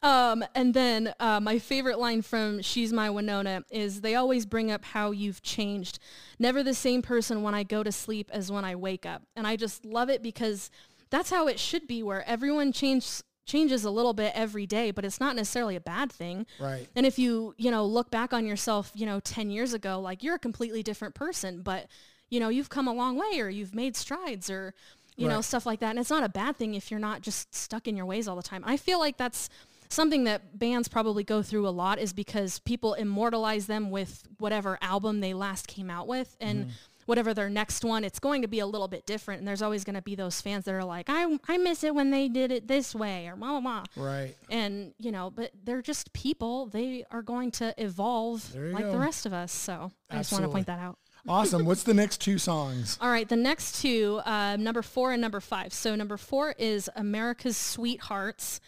[0.02, 4.72] Um, and then uh, my favorite line from She's My Winona is they always bring
[4.72, 6.00] up how you've changed.
[6.38, 9.24] Never the same person when I go to sleep as when I wake up.
[9.36, 10.72] And I just love it because
[11.10, 15.04] that's how it should be where everyone changes changes a little bit every day, but
[15.04, 16.46] it's not necessarily a bad thing.
[16.60, 16.88] Right.
[16.96, 20.22] And if you, you know, look back on yourself, you know, 10 years ago, like
[20.22, 21.88] you're a completely different person, but
[22.30, 24.76] you know, you've come a long way or you've made strides or,
[25.18, 25.90] you know, stuff like that.
[25.90, 28.36] And it's not a bad thing if you're not just stuck in your ways all
[28.36, 28.64] the time.
[28.66, 29.50] I feel like that's
[29.90, 34.78] something that bands probably go through a lot is because people immortalize them with whatever
[34.82, 36.70] album they last came out with and
[37.08, 39.84] whatever their next one it's going to be a little bit different and there's always
[39.84, 42.52] going to be those fans that are like I, I miss it when they did
[42.52, 44.36] it this way or blah blah blah Right.
[44.52, 48.92] and you know but they're just people they are going to evolve like go.
[48.92, 50.98] the rest of us so i just want to point that out
[51.28, 51.66] Awesome.
[51.66, 52.98] What's the next two songs?
[53.02, 56.90] all right the next two uh, number four and number five so number four is
[56.96, 58.60] america's suitehearts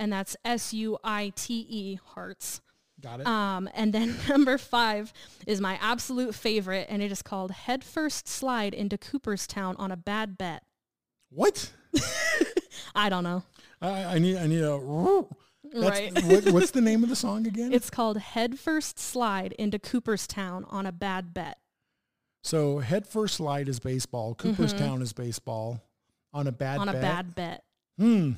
[0.00, 2.60] and that's s-u-i-t-e hearts
[3.00, 3.26] Got it.
[3.26, 5.12] um, and then number five
[5.46, 9.96] is my absolute favorite and it is called head first slide into cooperstown on a
[9.96, 10.64] bad bet
[11.30, 11.70] what?
[12.94, 13.42] i don't know
[13.82, 14.78] I, I need I need a.
[15.72, 16.12] That's, Right.
[16.24, 17.72] what, what's the name of the song again?
[17.72, 21.58] it's called head first slide into cooperstown on a bad bet
[22.42, 24.34] so head first slide is baseball.
[24.34, 25.82] Cooperstown is baseball.
[26.32, 26.88] On a bad Mm-hmm.
[26.88, 26.96] on bet.
[26.96, 27.64] a bad bet
[27.98, 28.32] Hmm.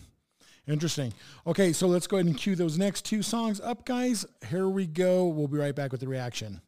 [0.68, 1.12] Interesting.
[1.46, 4.24] Okay, so let's go ahead and cue those next two songs up, guys.
[4.48, 5.26] Here we go.
[5.26, 6.60] We'll be right back with the reaction.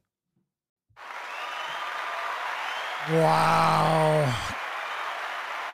[3.11, 4.35] Wow.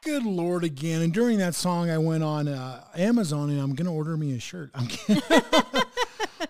[0.02, 1.02] Good Lord again.
[1.02, 4.34] And during that song, I went on uh, Amazon and I'm going to order me
[4.34, 4.70] a shirt.
[4.74, 5.22] I'm kidding.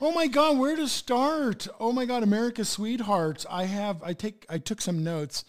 [0.00, 1.68] oh my God, where to start?
[1.78, 3.44] Oh my God, America's Suitehearts.
[3.50, 5.44] I have, I take, I took some notes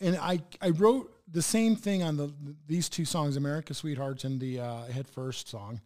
[0.00, 2.32] and I, I wrote the same thing on the,
[2.66, 5.80] these two songs, America's Suitehearts and the uh, Head First song.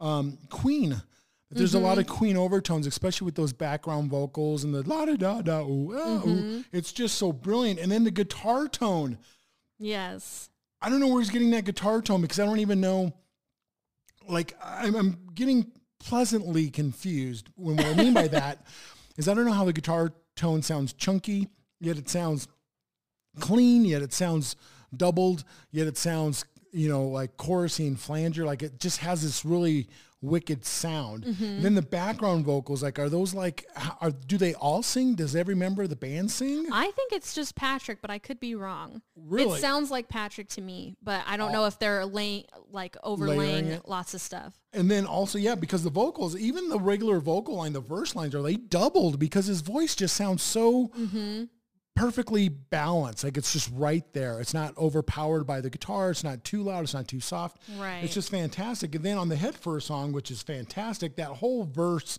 [0.00, 1.02] um, Queen.
[1.50, 1.84] There's mm-hmm.
[1.84, 5.42] a lot of Queen overtones, especially with those background vocals and the la da da
[5.42, 6.30] da ooh, ah, mm-hmm.
[6.30, 6.64] ooh.
[6.72, 7.78] It's just so brilliant.
[7.78, 9.18] And then the guitar tone.
[9.78, 10.48] Yes.
[10.80, 13.12] I don't know where he's getting that guitar tone because I don't even know.
[14.26, 17.48] Like I'm, I'm getting pleasantly confused.
[17.56, 18.64] When what I mean by that
[19.16, 21.48] is I don't know how the guitar tone sounds chunky,
[21.80, 22.48] yet it sounds
[23.40, 24.56] clean, yet it sounds
[24.96, 28.44] doubled, yet it sounds you know like chorusy and flanger.
[28.44, 29.88] Like it just has this really
[30.22, 31.24] wicked sound.
[31.24, 31.62] Mm-hmm.
[31.62, 33.66] Then the background vocals, like, are those like,
[34.00, 35.14] are do they all sing?
[35.14, 36.66] Does every member of the band sing?
[36.72, 39.02] I think it's just Patrick, but I could be wrong.
[39.16, 39.58] Really?
[39.58, 41.52] It sounds like Patrick to me, but I don't oh.
[41.52, 44.54] know if they're laying like overlaying lots of stuff.
[44.72, 48.34] And then also, yeah, because the vocals, even the regular vocal line, the verse lines
[48.34, 50.88] are they doubled because his voice just sounds so.
[50.88, 51.44] Mm-hmm
[51.94, 53.24] perfectly balanced.
[53.24, 54.40] Like it's just right there.
[54.40, 56.10] It's not overpowered by the guitar.
[56.10, 56.84] It's not too loud.
[56.84, 57.58] It's not too soft.
[57.78, 58.00] Right.
[58.02, 58.94] It's just fantastic.
[58.94, 62.18] And then on the head first song, which is fantastic, that whole verse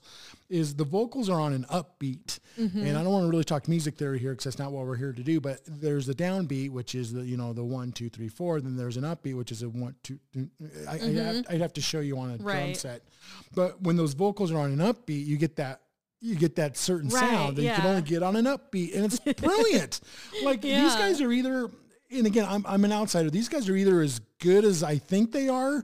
[0.50, 2.40] is the vocals are on an upbeat.
[2.60, 2.86] Mm-hmm.
[2.86, 4.96] And I don't want to really talk music theory here because that's not what we're
[4.96, 5.42] here to do.
[5.42, 8.62] But there's the downbeat, which is the you know the one two three four.
[8.62, 10.20] Then there's an upbeat, which is a one two.
[10.36, 10.90] I, mm-hmm.
[10.90, 12.58] I'd, have, I'd, have, to show you on a right.
[12.58, 13.02] drum set.
[13.56, 15.82] But when those vocals are on an upbeat, you get that
[16.24, 17.76] you get that certain right, sound that yeah.
[17.76, 20.00] you can only get on an upbeat and it's brilliant
[20.44, 20.82] like yeah.
[20.82, 21.70] these guys are either
[22.12, 25.32] and again I'm, I'm an outsider these guys are either as good as i think
[25.32, 25.84] they are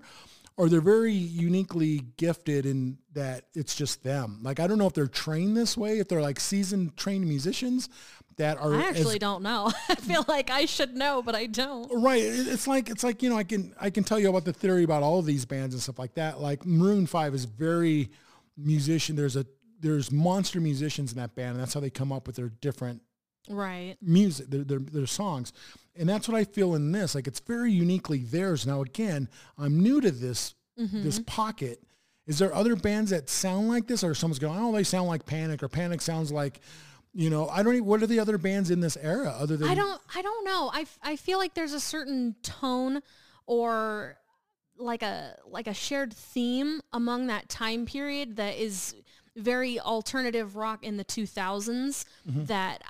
[0.56, 4.94] or they're very uniquely gifted in that it's just them like i don't know if
[4.94, 7.90] they're trained this way if they're like seasoned trained musicians
[8.38, 9.70] that are I actually as, don't know.
[9.90, 11.92] I feel like I should know, but I don't.
[12.02, 12.22] Right.
[12.24, 14.86] It's like it's like, you know, I can I can tell you about the theory
[14.86, 16.40] about all of these bands and stuff like that.
[16.40, 18.10] Like Maroon 5 is very
[18.58, 19.16] musician.
[19.16, 19.46] There's a
[19.80, 23.02] there's monster musicians in that band, and that's how they come up with their different
[23.50, 25.54] right music, their, their, their songs.
[25.96, 27.16] And that's what I feel in this.
[27.16, 28.66] Like it's very uniquely theirs.
[28.66, 31.04] Now again, I'm new to this mm-hmm.
[31.04, 31.84] this pocket.
[32.28, 35.26] Is there other bands that sound like this, or someone's going, oh, they sound like
[35.26, 36.62] Panic, or Panic sounds like,
[37.12, 37.74] you know, I don't.
[37.74, 39.68] Even, what are the other bands in this era other than?
[39.68, 40.00] I don't.
[40.16, 40.70] I don't know.
[40.72, 43.02] I I feel like there's a certain tone
[43.48, 44.18] or
[44.78, 48.94] like a like a shared theme among that time period that is
[49.40, 52.46] very alternative rock in the 2000s mm-hmm.
[52.46, 52.84] that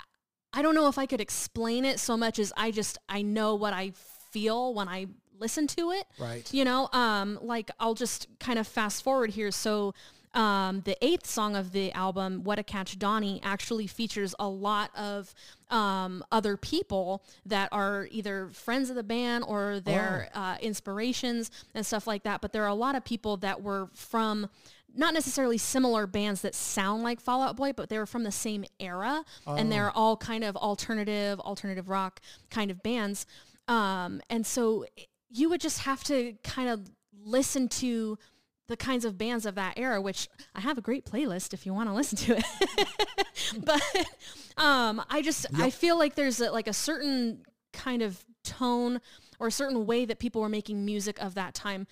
[0.53, 3.55] I don't know if I could explain it so much as I just I know
[3.55, 3.93] what I
[4.31, 5.07] feel when I
[5.39, 6.05] listen to it.
[6.19, 6.51] Right.
[6.53, 9.51] You know, um, like I'll just kind of fast forward here.
[9.51, 9.93] So
[10.33, 14.91] um, the eighth song of the album, What a Catch Donnie, actually features a lot
[14.95, 15.33] of
[15.69, 20.39] um, other people that are either friends of the band or their oh.
[20.39, 22.41] uh, inspirations and stuff like that.
[22.41, 24.49] But there are a lot of people that were from
[24.95, 28.31] not necessarily similar bands that sound like Fall Out Boy, but they were from the
[28.31, 29.55] same era, oh.
[29.55, 33.25] and they're all kind of alternative, alternative rock kind of bands.
[33.67, 34.85] Um, and so
[35.29, 36.89] you would just have to kind of
[37.23, 38.17] listen to
[38.67, 41.73] the kinds of bands of that era, which I have a great playlist if you
[41.73, 42.87] want to listen to it.
[43.65, 43.81] but
[44.57, 45.61] um, I just yep.
[45.61, 49.01] I feel like there's a, like a certain kind of tone
[49.39, 51.87] or a certain way that people were making music of that time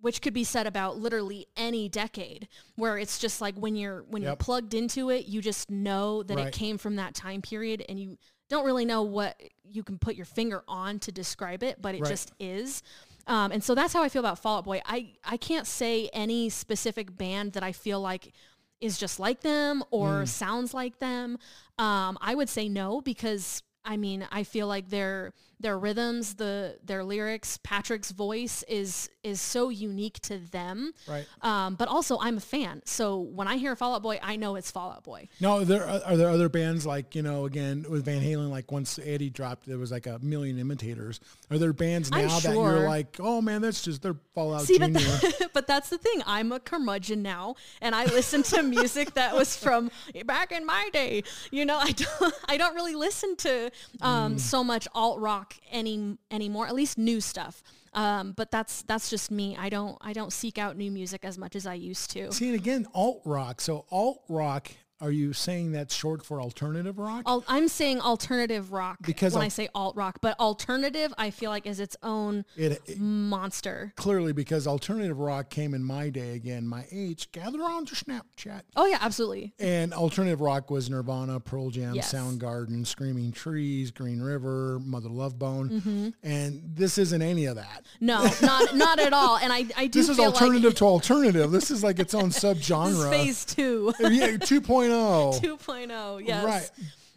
[0.00, 4.22] which could be said about literally any decade where it's just like when you're when
[4.22, 4.28] yep.
[4.28, 6.48] you're plugged into it you just know that right.
[6.48, 8.16] it came from that time period and you
[8.48, 12.00] don't really know what you can put your finger on to describe it but it
[12.00, 12.08] right.
[12.08, 12.82] just is
[13.26, 16.08] um, and so that's how i feel about fall out boy i i can't say
[16.12, 18.32] any specific band that i feel like
[18.80, 20.28] is just like them or mm.
[20.28, 21.38] sounds like them
[21.78, 26.78] um, i would say no because i mean i feel like they're their rhythms, the
[26.84, 30.92] their lyrics, Patrick's voice is is so unique to them.
[31.08, 31.26] Right.
[31.42, 34.56] Um, but also, I'm a fan, so when I hear Fall Out Boy, I know
[34.56, 35.28] it's Fall Out Boy.
[35.40, 38.50] No, there are, are there other bands like you know again with Van Halen.
[38.50, 41.20] Like once Eddie dropped, there was like a million imitators.
[41.50, 42.52] Are there bands now sure.
[42.52, 45.00] that you're like, oh man, that's just they're Fall Out See, Junior.
[45.20, 46.22] But, but that's the thing.
[46.26, 49.90] I'm a curmudgeon now, and I listen to music that was from
[50.24, 51.24] back in my day.
[51.50, 54.40] You know, I don't I don't really listen to um, mm.
[54.40, 56.66] so much alt rock rock any anymore.
[56.66, 57.62] At least new stuff.
[57.94, 59.56] Um, but that's that's just me.
[59.58, 62.32] I don't I don't seek out new music as much as I used to.
[62.32, 63.60] See, and again, alt rock.
[63.60, 67.22] So alt rock are you saying that's short for alternative rock?
[67.26, 71.50] I'm saying alternative rock because when I'll, I say alt rock, but alternative I feel
[71.50, 73.92] like is its own it, it, monster.
[73.96, 77.30] Clearly, because alternative rock came in my day again, my age.
[77.32, 78.62] Gather on to Snapchat.
[78.76, 79.54] Oh yeah, absolutely.
[79.58, 82.12] And alternative rock was Nirvana, Pearl Jam, yes.
[82.12, 86.08] Soundgarden, Screaming Trees, Green River, Mother Love Bone, mm-hmm.
[86.22, 87.86] and this isn't any of that.
[88.00, 89.36] No, not not at all.
[89.36, 89.98] And I I do.
[90.00, 91.50] This is alternative like, to alternative.
[91.50, 93.10] This is like its own subgenre.
[93.10, 93.92] phase two.
[94.00, 95.58] yeah, two 2.0.
[95.58, 96.44] 2.0, yes.
[96.44, 96.70] Right.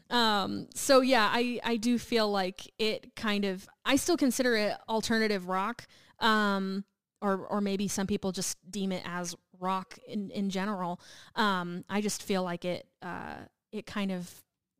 [0.09, 4.73] Um, so yeah, I, I do feel like it kind of, I still consider it
[4.89, 5.87] alternative rock.
[6.19, 6.83] Um,
[7.23, 10.99] or or maybe some people just deem it as rock in in general.
[11.35, 13.35] Um, I just feel like it uh,
[13.71, 14.27] it kind of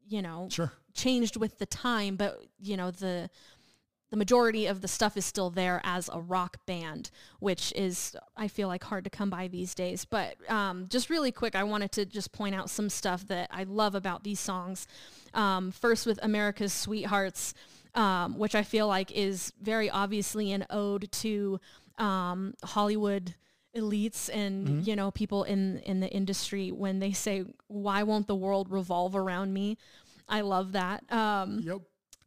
[0.08, 0.72] you know Sure.
[0.96, 3.30] changed with the time, but you know the
[4.12, 8.47] the majority of the stuff is still there as a rock band, which is I
[8.50, 10.06] feel like hard to come by these days.
[10.06, 13.63] But um, just really quick, I wanted to just point out some stuff that I
[13.63, 14.86] love about these songs.
[15.34, 17.54] Um, first, with America's Suitehearts,
[17.95, 21.60] um, which I feel like is very obviously an ode to
[21.97, 23.36] um, Hollywood
[23.74, 28.36] elites and you know people in in the industry when they say why won't the
[28.36, 29.78] world revolve around me
[30.28, 31.78] i love that um Yep.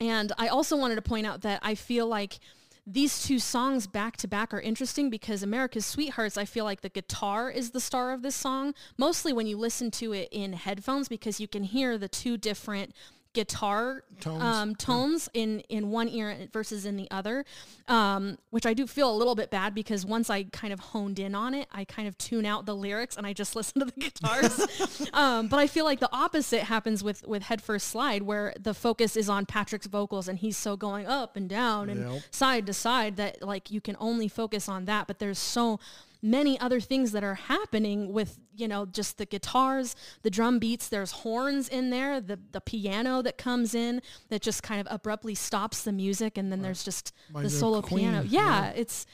[0.00, 2.38] And I also wanted to point out that I feel like
[2.86, 6.90] these two songs back to back are interesting because America's Suitehearts, I feel like the
[6.90, 11.08] guitar is the star of this song, mostly when you listen to it in headphones
[11.08, 12.94] because you can hear the two different
[13.34, 14.42] guitar Tones.
[14.42, 17.44] um, tones in, in one ear versus in the other,
[17.88, 21.18] um, which I do feel a little bit bad because once I kind of honed
[21.18, 23.86] in on it, I kind of tune out the lyrics and I just listen to
[23.86, 25.08] the guitars.
[25.12, 28.72] um, but I feel like the opposite happens with, with Head First Slide where the
[28.72, 32.22] focus is on Patrick's vocals and he's so going up and down and Yep.
[32.30, 35.06] side to side that like you can only focus on that.
[35.06, 35.80] But there's so
[36.24, 40.88] many other things that are happening with you know just the guitars the drum beats.
[40.88, 45.34] There's horns in there the the piano that comes in that just kind of abruptly
[45.34, 48.20] stops the music and then there's just By the solo piano.
[48.20, 49.04] Queen, yeah, it's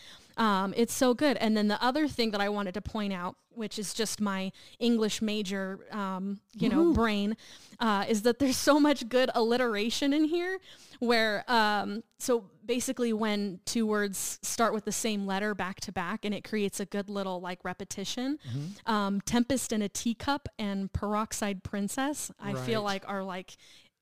[0.40, 1.36] um, it's so good.
[1.36, 4.50] And then the other thing that i wanted to point out which is just my
[4.78, 7.36] english major um, you know brain
[7.78, 10.58] uh, is that there's so much good alliteration in here
[10.98, 16.24] where um, so basically when two words start with the same letter back to back
[16.24, 18.38] and it creates a good little like repetition
[18.86, 23.56] um, tempest in a teacup and peroxide princess i feel like are like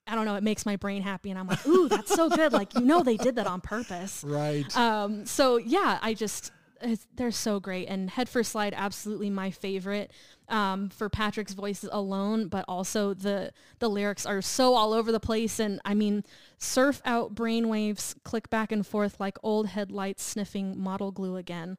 [0.08, 2.52] i don't know it makes my brain happy and i'm like ooh that's so good
[2.52, 4.76] like you know they did that on purpose Right.
[4.76, 9.50] um, so yeah, I just it's, they're so great, and Head First Slide absolutely my
[9.50, 10.12] favorite
[10.48, 15.18] um, for Patrick's voice alone, but also the the lyrics are so all over the
[15.20, 16.22] place, and I mean,
[16.58, 21.78] surf out brainwaves, click back and forth like old headlights sniffing model glue again.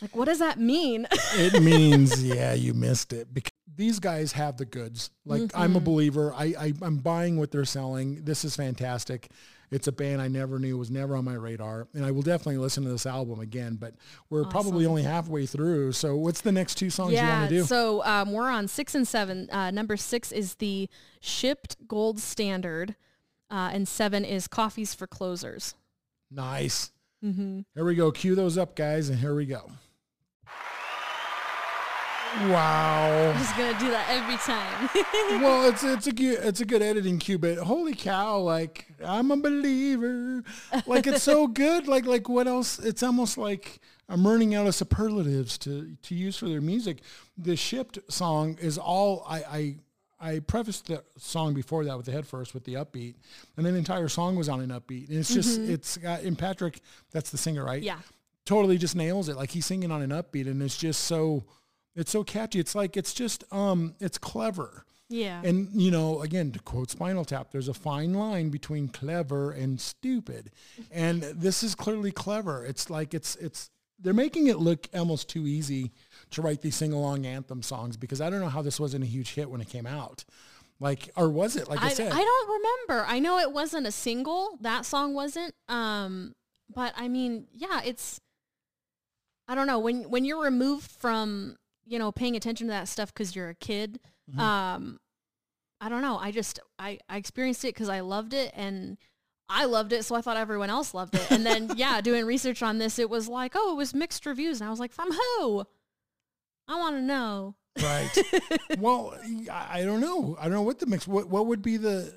[0.00, 1.06] Like, what does that mean?
[1.34, 5.76] it means yeah you missed it because these guys have the goods like i'm Mm-hmm.
[5.76, 9.30] a believer I, I i'm buying what they're selling this is fantastic
[9.70, 12.56] it's a band i never knew was never on my radar and i will definitely
[12.58, 13.94] listen to this album again but
[14.30, 17.62] we're probably only halfway through so what's the next two songs you want to do
[17.62, 19.48] so um, we're on six and seven.
[19.50, 20.88] Uh, number six is the
[21.20, 22.96] shipped gold standard,
[23.50, 25.74] uh, and seven is coffees for closers.
[26.30, 26.90] nice
[27.24, 27.60] Mm-hmm.
[27.74, 29.70] here we go cue those up guys and here we go
[32.50, 35.42] wow I'm just gonna do that every time.
[35.42, 38.38] well, it's it's a good it's a good editing cue, but holy cow!
[38.38, 40.42] Like I'm a believer.
[40.86, 41.88] Like it's so good.
[41.88, 42.78] Like like what else?
[42.78, 46.98] It's almost like I'm running out of superlatives to to use for their music.
[47.36, 49.38] The shipped song is all I.
[49.38, 49.76] I
[50.20, 53.14] I prefaced the song before that with the head first with the upbeat,
[53.56, 55.10] and then the entire song was on an upbeat.
[55.10, 55.72] And it's just mm-hmm.
[55.72, 56.80] it's got and Patrick,
[57.12, 57.80] that's the singer, right?
[57.80, 58.00] yeah.
[58.44, 59.36] totally just nails it.
[59.36, 61.44] Like he's singing on an upbeat, and it's just so
[61.98, 62.60] it's so catchy.
[62.60, 64.84] It's like it's just um it's clever.
[65.08, 65.40] Yeah.
[65.42, 69.80] And you know, again, to quote Spinal Tap, there's a fine line between clever and
[69.80, 70.50] stupid,
[70.90, 72.64] and this is clearly clever.
[72.64, 75.92] It's like it's it's they're making it look almost too easy
[76.30, 79.06] to write these sing along anthem songs because I don't know how this wasn't a
[79.06, 80.24] huge hit when it came out,
[80.78, 81.68] like or was it?
[81.68, 83.06] Like I, I, said, I don't remember.
[83.08, 84.58] I know it wasn't a single.
[84.60, 85.54] That song wasn't.
[85.68, 86.34] Um,
[86.72, 88.20] but I mean, yeah, it's.
[89.50, 91.56] I don't know when when you're removed from
[91.88, 94.00] you know paying attention to that stuff because you're a kid.
[94.30, 94.40] Mm-hmm.
[94.40, 95.00] Um,
[95.80, 96.18] I don't know.
[96.18, 98.98] I just I I experienced it because I loved it and.
[99.50, 101.30] I loved it, so I thought everyone else loved it.
[101.30, 104.60] And then, yeah, doing research on this, it was like, oh, it was mixed reviews.
[104.60, 105.64] And I was like, from who?
[106.68, 107.54] I want to know.
[107.82, 108.10] Right.
[108.78, 109.14] well,
[109.50, 110.36] I don't know.
[110.38, 111.08] I don't know what the mix.
[111.08, 112.12] What what would be the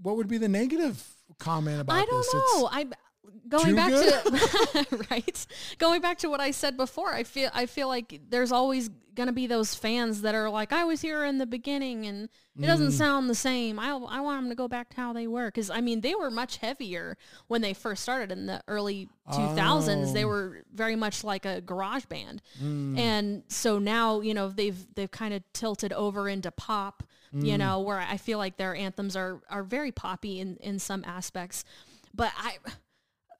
[0.00, 1.06] what would be the negative
[1.38, 2.28] comment about I don't this?
[2.28, 2.68] It's- know.
[2.72, 2.86] I
[3.48, 4.24] going too back good?
[4.24, 5.46] to right.
[5.78, 9.28] Going back to what I said before, I feel I feel like there's always going
[9.28, 12.66] to be those fans that are like, I was here in the beginning and it
[12.66, 12.92] doesn't Mm.
[12.98, 13.78] sound the same.
[13.78, 16.14] I I want them to go back to how they were because I mean they
[16.16, 20.12] were much heavier when they first started in the early 2000s.
[20.12, 20.28] They Oh.
[20.28, 22.98] were very much like a garage band, Mm.
[22.98, 27.02] and so now you know they've they've kind of tilted over into pop.
[27.34, 27.46] Mm.
[27.46, 31.04] You know where I feel like their anthems are are very poppy in in some
[31.06, 31.64] aspects,
[32.12, 32.56] but I.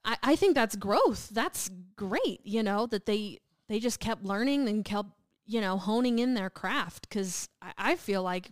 [0.05, 1.31] I, I think that's growth.
[1.31, 5.09] That's great, you know, that they they just kept learning and kept,
[5.47, 7.09] you know, honing in their craft.
[7.09, 8.51] Because I, I feel like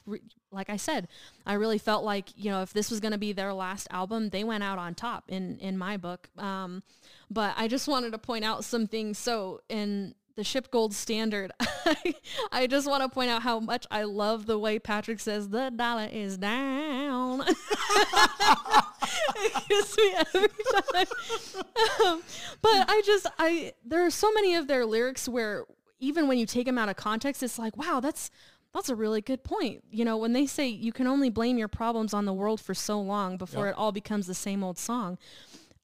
[0.50, 1.08] like I said,
[1.46, 4.28] I really felt like, you know, if this was going to be their last album,
[4.28, 6.28] they went out on top in, in my book.
[6.36, 6.82] Um,
[7.30, 9.18] but I just wanted to point out some things.
[9.18, 11.50] So in the ship gold standard,
[12.52, 15.70] I just want to point out how much I love the way Patrick says the
[15.70, 17.42] dollar is down.
[17.46, 17.56] it
[19.96, 21.06] me every time.
[22.06, 22.22] Um,
[22.60, 25.64] but I just, I, there are so many of their lyrics where
[26.00, 28.30] even when you take them out of context, it's like, wow, that's,
[28.74, 29.84] that's a really good point.
[29.90, 32.74] You know, when they say you can only blame your problems on the world for
[32.74, 33.74] so long before yep.
[33.74, 35.18] it all becomes the same old song.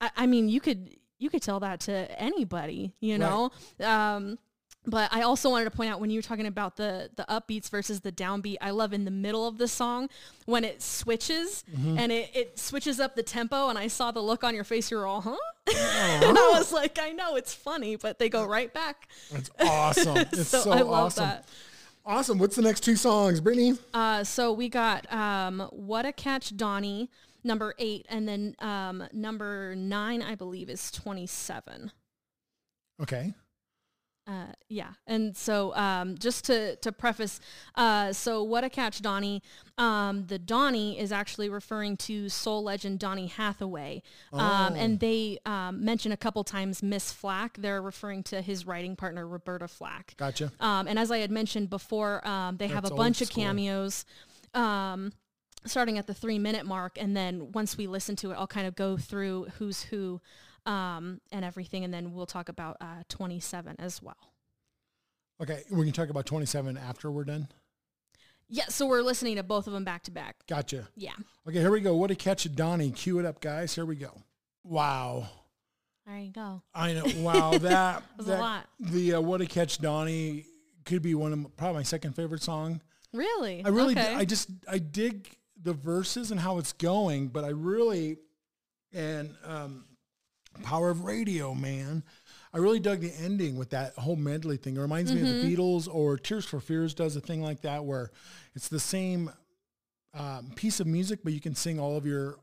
[0.00, 3.50] I, I, mean, you could you could tell that to anybody, you know.
[3.78, 4.14] Right.
[4.14, 4.38] Um,
[4.86, 7.68] but I also wanted to point out when you were talking about the the upbeats
[7.68, 10.08] versus the downbeat, I love in the middle of the song
[10.46, 11.98] when it switches mm-hmm.
[11.98, 14.90] and it, it switches up the tempo and I saw the look on your face,
[14.90, 15.36] you're all, huh?
[15.66, 19.08] and I was like, I know it's funny, but they go right back.
[19.30, 20.16] That's awesome.
[20.32, 21.24] It's so, so I love awesome.
[21.24, 21.48] that.
[22.06, 22.38] Awesome.
[22.38, 23.74] What's the next two songs, Brittany?
[23.92, 27.10] Uh, so we got um, What a Catch Donnie,
[27.48, 31.90] number eight, and then um, number nine, I believe, is 27.
[33.02, 33.34] Okay.
[34.28, 37.40] Uh, yeah, and so um, just to to preface,
[37.76, 39.42] uh, so what a catch, Donnie.
[39.78, 44.02] Um, the Donnie is actually referring to soul legend Donny Hathaway,
[44.34, 44.76] um, oh.
[44.76, 47.56] and they um, mention a couple times Miss Flack.
[47.56, 50.12] They're referring to his writing partner Roberta Flack.
[50.18, 50.52] Gotcha.
[50.60, 54.04] Um, and as I had mentioned before, um, they That's have a bunch of cameos
[55.66, 56.98] starting at the three minute mark.
[57.00, 60.20] And then once we listen to it, I'll kind of go through who's who
[60.66, 61.84] um, and everything.
[61.84, 64.32] And then we'll talk about uh, 27 as well.
[65.40, 65.62] Okay.
[65.70, 67.48] We can talk about 27 after we're done.
[68.50, 70.36] Yeah, so we're listening to both of them back to back.
[70.48, 70.88] Gotcha.
[70.96, 71.12] Yeah.
[71.46, 71.94] Okay, here we go.
[71.94, 72.90] What a catch, Donnie.
[72.90, 73.74] Cue it up, guys.
[73.74, 74.22] Here we go.
[74.64, 75.28] Wow.
[76.06, 76.62] There you go.
[76.74, 77.04] I know.
[77.18, 78.66] Wow, that, that was that, a lot.
[78.80, 80.46] The uh, "What a Catch, Donnie"
[80.86, 82.80] could be one of my, probably my second favorite song.
[83.12, 83.62] Really?
[83.62, 84.14] I really, okay.
[84.14, 85.28] I just, I dig
[85.62, 88.18] the verses and how it's going, but I really,
[88.92, 89.84] and um,
[90.62, 92.02] Power of Radio, man.
[92.52, 94.76] I really dug the ending with that whole medley thing.
[94.76, 95.22] It reminds mm-hmm.
[95.22, 95.60] me of the mm-hmm.
[95.60, 98.10] Beatles or Tears for Fears does a thing like that where
[98.54, 99.30] it's the same
[100.14, 102.38] um, piece of music, but you can sing all of your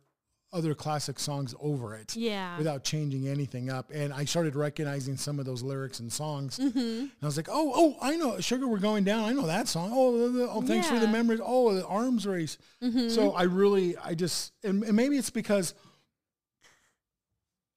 [0.55, 2.57] other classic songs over it yeah.
[2.57, 3.91] without changing anything up.
[3.93, 6.57] And I started recognizing some of those lyrics and songs.
[6.57, 6.79] Mm-hmm.
[6.79, 8.39] And I was like, oh, oh, I know.
[8.39, 9.25] Sugar, we're going down.
[9.25, 9.91] I know that song.
[9.93, 10.93] Oh, the, oh thanks yeah.
[10.93, 11.41] for the memories.
[11.43, 12.57] Oh, the arms race.
[12.81, 13.09] Mm-hmm.
[13.09, 15.73] So I really, I just, and, and maybe it's because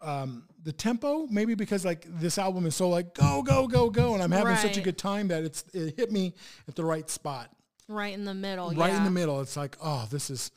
[0.00, 4.14] um, the tempo, maybe because like this album is so like go go go go,
[4.14, 4.58] and I'm having right.
[4.58, 6.34] such a good time that it's it hit me
[6.68, 7.50] at the right spot,
[7.88, 8.98] right in the middle, right yeah.
[8.98, 9.40] in the middle.
[9.40, 10.50] It's like oh, this is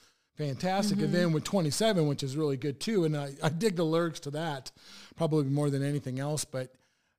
[0.48, 0.98] fantastic.
[0.98, 1.06] Mm-hmm.
[1.06, 4.20] And then with 27, which is really good too, and I, I dig the lyrics
[4.22, 4.72] to that
[5.16, 6.74] probably more than anything else, but.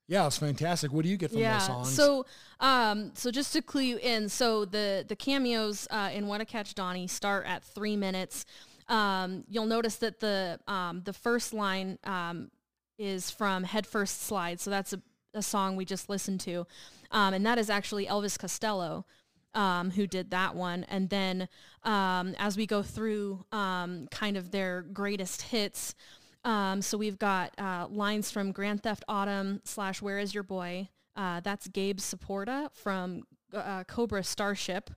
[0.08, 0.92] Yeah, it's fantastic.
[0.92, 1.58] What do you get from yeah.
[1.58, 1.94] those songs?
[1.94, 2.26] So,
[2.60, 6.44] um, so just to clue you in, so the the cameos uh, in "What a
[6.44, 8.44] Catch Donnie" start at three minutes
[8.88, 12.50] um, you'll notice that the um, the first line um,
[12.98, 14.60] is from Head First Slide.
[14.60, 15.00] So that's a,
[15.34, 16.66] a song we just listened to.
[17.10, 19.06] Um, and that is actually Elvis Costello
[19.54, 20.84] um, who did that one.
[20.88, 21.48] And then
[21.84, 25.94] um, as we go through kind of their greatest hits,
[26.44, 30.88] so we've got uh, lines from Grand Theft Autumn slash Where Is Your Boy?
[31.14, 34.90] Uh, that's Gabe Saporta from uh, Cobra Starship.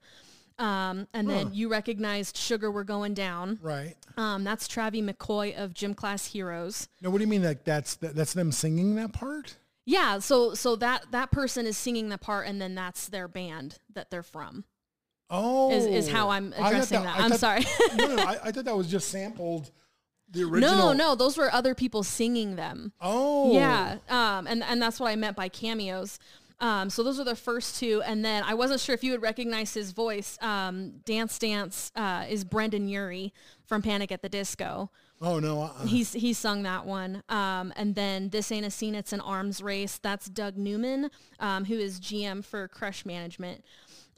[0.57, 3.59] Um, and then you recognized Sugar We're Going Down.
[3.61, 3.95] Right.
[4.15, 6.87] Um, that's Travie McCoy of Gym Class Heroes.
[7.01, 9.57] Now, what do you mean like that's that's them singing that part?
[9.85, 13.77] Yeah, so so that that person is singing the part, and then that's their band
[13.93, 14.65] that they're from.
[15.29, 17.17] Oh, is, is how I'm addressing that.
[17.17, 17.23] that.
[17.23, 17.65] I'm thought, sorry.
[17.95, 19.71] no, no, I, I, thought that was just sampled.
[20.31, 20.75] The original.
[20.75, 22.93] No, no, those were other people singing them.
[22.99, 26.19] Oh, yeah, um, and and that's what I meant by cameos.
[26.59, 29.21] Um, so those are the first two, and then I wasn't sure if you would
[29.21, 30.37] recognize his voice.
[30.41, 33.33] Um, Dance Dance uh, is Brendon Urie
[33.65, 34.89] from Panic at the Disco.
[35.21, 35.85] Oh no, uh-uh.
[35.85, 37.23] he's he sung that one.
[37.29, 39.97] Um, and then this ain't a scene, it's an arms race.
[40.01, 41.09] That's Doug Newman,
[41.39, 43.63] um, who is GM for Crush Management.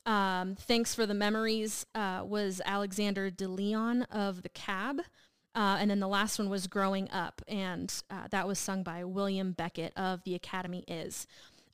[0.05, 5.01] Um, Thanks for the memories uh, was Alexander DeLeon of the Cab.
[5.53, 9.03] Uh, and then the last one was Growing Up, and uh, that was sung by
[9.03, 11.25] William Beckett of The Academy Is.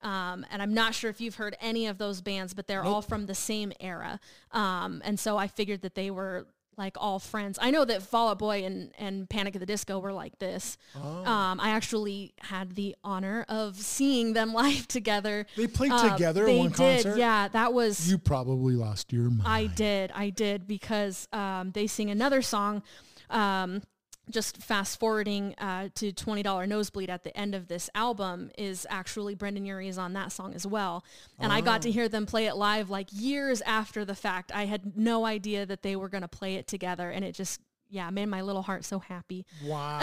[0.02, 2.94] Um, and I'm not sure if you've heard any of those bands, but they're nope.
[2.94, 4.22] all from the same era.
[4.52, 6.48] Um, and so I figured that they were
[6.78, 7.58] like all friends.
[7.62, 10.78] I know that Fall Out Boy and, and Panic at the Disco were like this.
[10.96, 11.26] Oh.
[11.26, 15.46] Um, I actually had the honor of seeing them live together.
[15.56, 17.18] They played um, together they one did, concert?
[17.18, 18.10] Yeah, that was...
[18.10, 19.44] You probably lost your mind.
[19.46, 20.12] I did.
[20.14, 22.84] I did because um, they sing another song
[23.30, 23.82] um,
[24.30, 29.36] just fast forwarding uh, to $20 nosebleed at the end of this album is actually
[29.36, 31.04] Brendon Urie is on that song as well.
[31.40, 31.56] And oh.
[31.56, 34.52] I got to hear them play it live like years after the fact.
[34.54, 37.60] I had no idea that they were going to play it together and it just
[37.90, 39.46] yeah, made my little heart so happy.
[39.64, 40.02] Wow.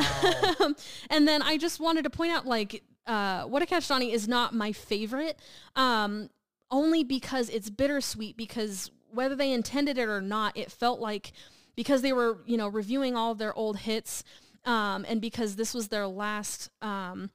[1.10, 4.28] and then I just wanted to point out like uh, What a Catch Donnie is
[4.28, 5.40] not my favorite
[5.74, 6.30] um,
[6.70, 11.32] only because it's bittersweet because whether they intended it or not, it felt like
[11.76, 14.24] because they were, you know, reviewing all their old hits,
[14.64, 17.30] um, and because this was their last um,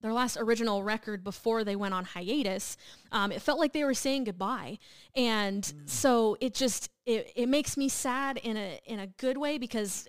[0.00, 2.76] their last original record before they went on hiatus,
[3.10, 4.78] um, it felt like they were saying goodbye,
[5.14, 5.88] and mm.
[5.88, 10.06] so it just it, it makes me sad in a in a good way because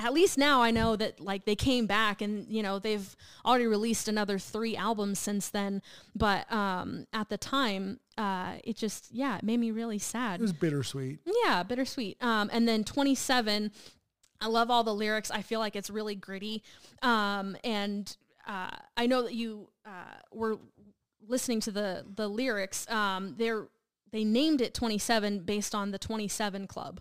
[0.00, 3.66] at least now I know that like they came back and you know they've already
[3.66, 5.82] released another three albums since then.
[6.14, 10.40] But um, at the time, uh, it just yeah, it made me really sad.
[10.40, 11.20] It was bittersweet.
[11.44, 12.22] Yeah, bittersweet.
[12.22, 13.70] Um, and then 27.
[14.42, 15.30] I love all the lyrics.
[15.30, 16.62] I feel like it's really gritty.
[17.02, 20.58] Um, and uh, I know that you uh, were
[21.28, 22.88] listening to the the lyrics.
[22.90, 23.68] Um, they're
[24.12, 27.00] they named it 27 based on the 27 Club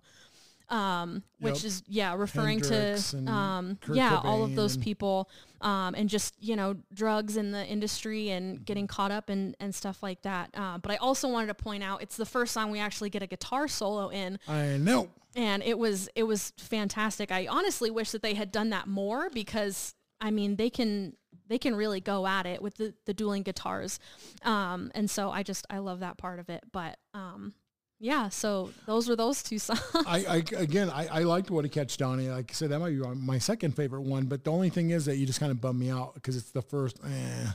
[0.69, 1.65] um, which yep.
[1.65, 5.29] is yeah referring Hendrix to um, yeah Cobain all of those people
[5.61, 8.63] um, and just you know drugs in the industry and mm-hmm.
[8.63, 10.49] getting caught up and and stuff like that.
[10.53, 13.23] Uh, but I also wanted to point out it's the first song we actually get
[13.23, 14.39] a guitar solo in.
[14.47, 15.09] I know.
[15.35, 17.31] And it was it was fantastic.
[17.31, 21.13] I honestly wish that they had done that more because I mean they can
[21.47, 23.99] they can really go at it with the, the dueling guitars.
[24.43, 26.63] Um, and so I just I love that part of it.
[26.71, 27.53] But um,
[27.99, 29.81] yeah, so those were those two songs.
[29.93, 32.29] I, I again, I, I liked What a Catch Donnie.
[32.29, 34.25] Like I said, that might be my second favorite one.
[34.25, 36.51] But the only thing is that you just kind of bum me out because it's
[36.51, 36.99] the first.
[37.05, 37.51] Eh,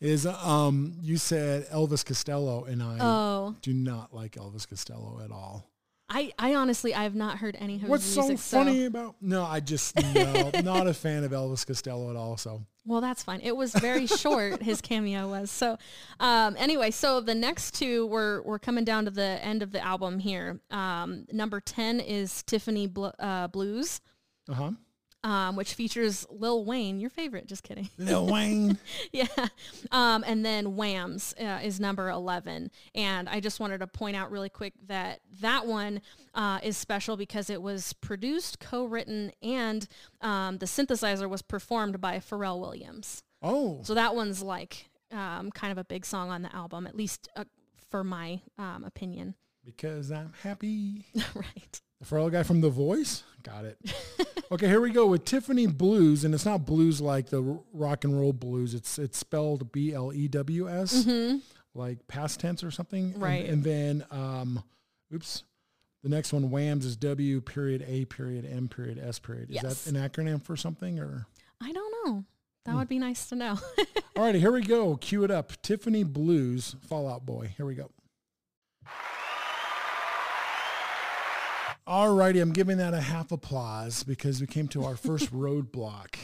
[0.00, 3.56] is um you said Elvis Costello and I oh.
[3.62, 5.70] do not like Elvis Costello at all.
[6.08, 8.30] I, I honestly I have not heard any of his What's music.
[8.32, 8.86] What's so funny so.
[8.86, 9.16] about?
[9.20, 12.36] No, I just no, not a fan of Elvis Costello at all.
[12.36, 13.40] So well, that's fine.
[13.42, 14.62] It was very short.
[14.62, 15.76] his cameo was so.
[16.20, 19.84] Um, anyway, so the next two we're we're coming down to the end of the
[19.84, 20.60] album here.
[20.70, 24.00] Um, number ten is Tiffany Bl- uh, Blews.
[24.48, 24.70] Uh huh
[25.26, 27.46] um, which features Lil Wayne, your favorite.
[27.46, 27.90] Just kidding.
[27.98, 28.78] Lil Wayne.
[29.12, 29.26] yeah.
[29.90, 32.70] Um, and then Whams uh, is number 11.
[32.94, 36.00] And I just wanted to point out really quick that that one
[36.32, 39.88] uh, is special because it was produced, co-written, and
[40.20, 43.24] um, the synthesizer was performed by Pharrell Williams.
[43.42, 43.80] Oh.
[43.82, 47.28] So that one's like um, kind of a big song on the album, at least
[47.34, 47.44] uh,
[47.90, 49.34] for my um, opinion.
[49.64, 51.06] Because I'm happy.
[51.34, 51.80] right.
[52.00, 53.22] The Pharrell guy from The Voice?
[53.42, 53.78] Got it.
[54.52, 58.18] okay, here we go with Tiffany Blews, and it's not blues like the rock and
[58.18, 58.74] roll blues.
[58.74, 61.38] It's it's spelled B L E W S, mm-hmm.
[61.74, 63.18] like past tense or something.
[63.18, 63.44] Right.
[63.44, 64.62] And, and then, um,
[65.14, 65.44] oops,
[66.02, 69.50] the next one, WHAMS, is W period A period M period S period.
[69.50, 69.84] Is yes.
[69.84, 71.26] that an acronym for something or?
[71.60, 72.24] I don't know.
[72.64, 72.78] That hmm.
[72.78, 73.58] would be nice to know.
[74.16, 74.96] All righty, here we go.
[74.96, 75.60] Cue it up.
[75.62, 77.54] Tiffany Blews, Fallout Boy.
[77.56, 77.90] Here we go.
[81.86, 86.16] All righty, I'm giving that a half applause because we came to our first roadblock.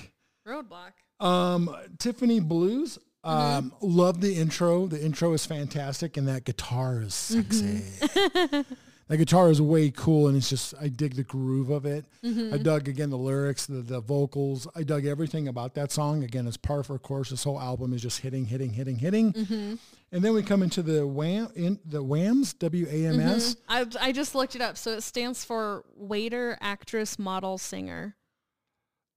[0.46, 0.92] Roadblock.
[1.24, 2.98] Um, Tiffany Blews.
[3.24, 3.76] Um, mm-hmm.
[3.80, 4.88] love the intro.
[4.88, 7.82] The intro is fantastic, and that guitar is sexy.
[8.00, 8.72] Mm-hmm.
[9.08, 12.06] that guitar is way cool, and it's just I dig the groove of it.
[12.24, 12.54] Mm-hmm.
[12.54, 14.66] I dug again the lyrics, the the vocals.
[14.74, 16.24] I dug everything about that song.
[16.24, 17.30] Again, it's par for course.
[17.30, 19.32] This whole album is just hitting, hitting, hitting, hitting.
[19.32, 19.74] Mm-hmm.
[20.12, 23.54] And then we come into the WHAM, in the WAMS, W-A-M-S.
[23.54, 23.98] Mm-hmm.
[23.98, 24.76] I, I just looked it up.
[24.76, 28.14] So it stands for waiter, actress, model, singer.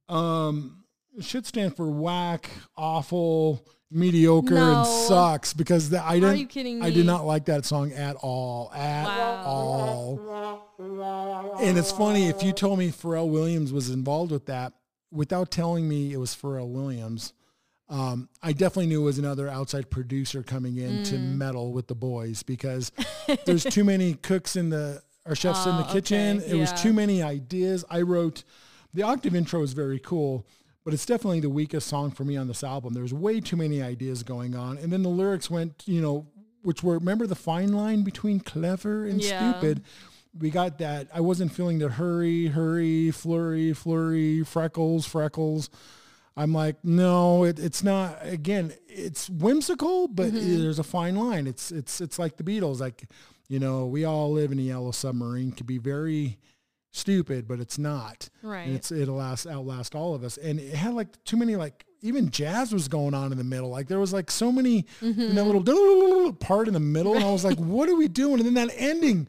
[0.07, 0.85] Um,
[1.17, 4.79] it should stand for whack, awful, mediocre, no.
[4.79, 6.29] and sucks because the, I didn't.
[6.29, 6.85] Are you kidding me?
[6.85, 8.71] I did not like that song at all.
[8.73, 9.43] At wow.
[9.45, 10.61] all.
[11.59, 14.73] And it's funny if you told me Pharrell Williams was involved with that
[15.11, 17.33] without telling me it was Pharrell Williams
[17.87, 21.09] um, I definitely knew it was another outside producer coming in mm.
[21.09, 22.91] to meddle with the boys because
[23.45, 26.37] there's too many cooks in the or chefs in the oh, kitchen.
[26.37, 26.47] Okay.
[26.47, 26.61] It yeah.
[26.61, 27.85] was too many ideas.
[27.89, 28.43] I wrote
[28.93, 30.47] the octave intro is very cool,
[30.85, 32.93] but it's definitely the weakest song for me on this album.
[32.93, 36.27] There's way too many ideas going on, and then the lyrics went, you know,
[36.61, 39.51] which were remember the fine line between clever and yeah.
[39.51, 39.83] stupid.
[40.37, 41.07] We got that.
[41.13, 45.69] I wasn't feeling the hurry, hurry, flurry, flurry, freckles, freckles.
[46.37, 48.19] I'm like, no, it, it's not.
[48.21, 50.61] Again, it's whimsical, but mm-hmm.
[50.61, 51.47] there's a fine line.
[51.47, 52.79] It's it's it's like the Beatles.
[52.79, 53.05] Like,
[53.47, 55.51] you know, we all live in a yellow submarine.
[55.51, 56.37] Could be very
[56.95, 58.29] stupid, but it's not.
[58.41, 58.67] Right.
[58.67, 60.37] And it's it'll last outlast all of us.
[60.37, 63.69] And it had like too many like even jazz was going on in the middle.
[63.69, 65.21] Like there was like so many mm-hmm.
[65.21, 67.21] in that little part in the middle, right.
[67.21, 68.39] and I was like, what are we doing?
[68.39, 69.27] And then that ending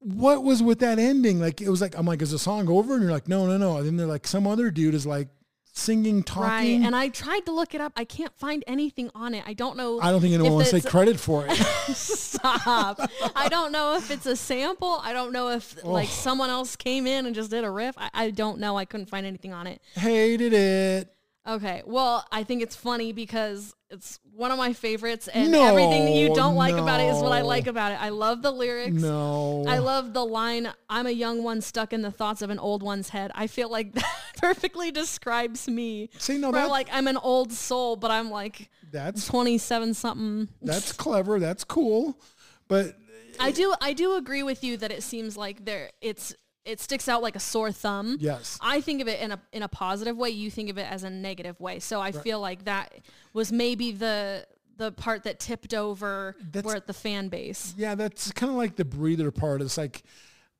[0.00, 1.40] what was with that ending?
[1.40, 2.94] Like it was like I'm like, is the song over?
[2.94, 3.78] And you're like, no, no, no.
[3.78, 5.28] And then they're like, some other dude is like
[5.76, 6.80] singing, talking.
[6.80, 6.86] Right.
[6.86, 7.92] And I tried to look it up.
[7.96, 9.44] I can't find anything on it.
[9.46, 10.00] I don't know.
[10.00, 11.54] I don't think anyone wants to take credit for it.
[11.94, 12.98] Stop.
[13.34, 14.98] I don't know if it's a sample.
[15.02, 15.92] I don't know if oh.
[15.92, 17.94] like someone else came in and just did a riff.
[17.98, 18.76] I, I don't know.
[18.76, 19.80] I couldn't find anything on it.
[19.94, 21.12] Hated it.
[21.46, 21.82] Okay.
[21.86, 26.12] Well, I think it's funny because it's one of my favorites and No, everything that
[26.14, 28.02] you don't like about it is what I like about it.
[28.02, 29.00] I love the lyrics.
[29.00, 29.64] No.
[29.66, 32.82] I love the line, I'm a young one stuck in the thoughts of an old
[32.82, 33.30] one's head.
[33.34, 34.04] I feel like that
[34.38, 36.10] perfectly describes me.
[36.18, 40.48] See, no, that- like I'm an old soul, but I'm like That's 27 something.
[40.62, 41.38] that's clever.
[41.38, 42.18] That's cool.
[42.68, 42.96] But
[43.38, 46.34] I do I do agree with you that it seems like there it's
[46.66, 48.16] it sticks out like a sore thumb.
[48.20, 48.58] yes.
[48.60, 50.30] I think of it in a in a positive way.
[50.30, 51.78] You think of it as a negative way.
[51.78, 52.92] So I feel like that
[53.32, 54.46] was maybe the
[54.76, 57.74] the part that tipped over That's- where at the fan base.
[57.78, 59.62] Yeah, that's kind of like the breather part.
[59.62, 60.02] It's like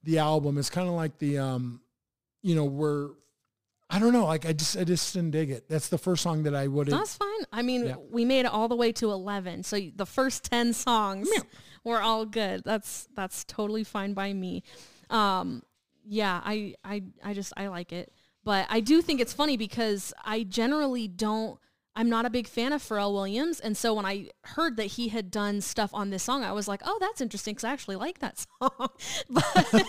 [0.05, 0.57] the album.
[0.57, 1.81] It's kind of like the um,
[2.43, 3.09] you know, where
[3.91, 4.25] I don't know.
[4.25, 5.69] Like I just I just didn't dig it.
[5.69, 6.89] That's the first song that I would.
[6.89, 7.29] That's fine.
[7.53, 7.97] I mean, Yeah.
[8.11, 9.63] we made it all the way to 11.
[9.65, 11.29] So the first 10 songs
[11.85, 12.63] were all good.
[12.65, 14.63] That's that's totally fine by me.
[15.11, 15.63] Um
[16.07, 18.13] yeah, I I I just I like it.
[18.45, 21.59] But I do think it's funny because I generally don't
[21.97, 25.09] I'm not a big fan of Pharrell Williams, and so when I heard that he
[25.09, 27.97] had done stuff on this song, I was like, "Oh, that's interesting," because I actually
[27.97, 28.89] like that song.
[29.31, 29.85] but,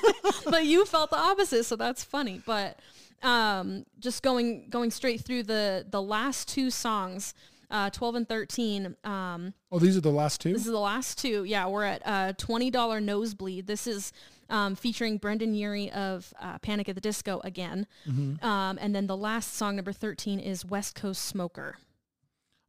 [0.45, 2.41] but you felt the opposite, so that's funny.
[2.45, 2.79] But
[3.23, 7.33] um, just going going straight through the the last two songs,
[7.69, 8.95] uh, 12 and 13.
[9.03, 10.53] Um, Oh, these are the last two.
[10.53, 11.43] this is the last two.
[11.43, 13.67] Yeah, we're at uh, $20 Nosebleed.
[13.67, 14.13] This is
[14.49, 17.87] um, featuring Brendon Urie of uh, Panic at the Disco again.
[18.07, 21.77] Um, and then the last song, number 13, is West Coast Smoker.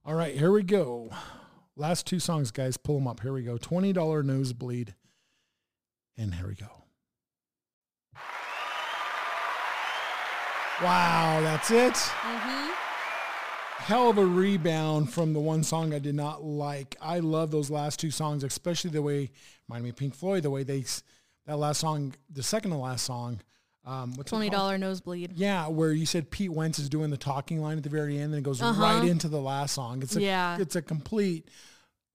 [0.04, 1.10] All right, here we go.
[1.76, 2.76] Last two songs, guys.
[2.76, 3.20] Pull them up.
[3.20, 3.56] Here we go.
[3.56, 4.94] Twenty dollar nosebleed,
[6.16, 6.66] and here we go.
[10.82, 11.96] Wow, that's it.
[13.78, 16.96] Hell of a rebound from the one song I did not like.
[17.00, 19.30] I love those last two songs, especially the way
[19.68, 20.42] remind me of Pink Floyd.
[20.44, 20.84] The way they
[21.48, 23.40] that last song, the second to last song.
[23.84, 24.78] Um, what's $20?
[24.78, 25.32] Nosebleed.
[25.34, 28.34] Yeah, where you said Pete Wentz is doing the talking line at the very end,
[28.34, 30.02] and it goes right into the last song.
[30.02, 30.58] It's a, Yeah.
[30.60, 31.48] it's a complete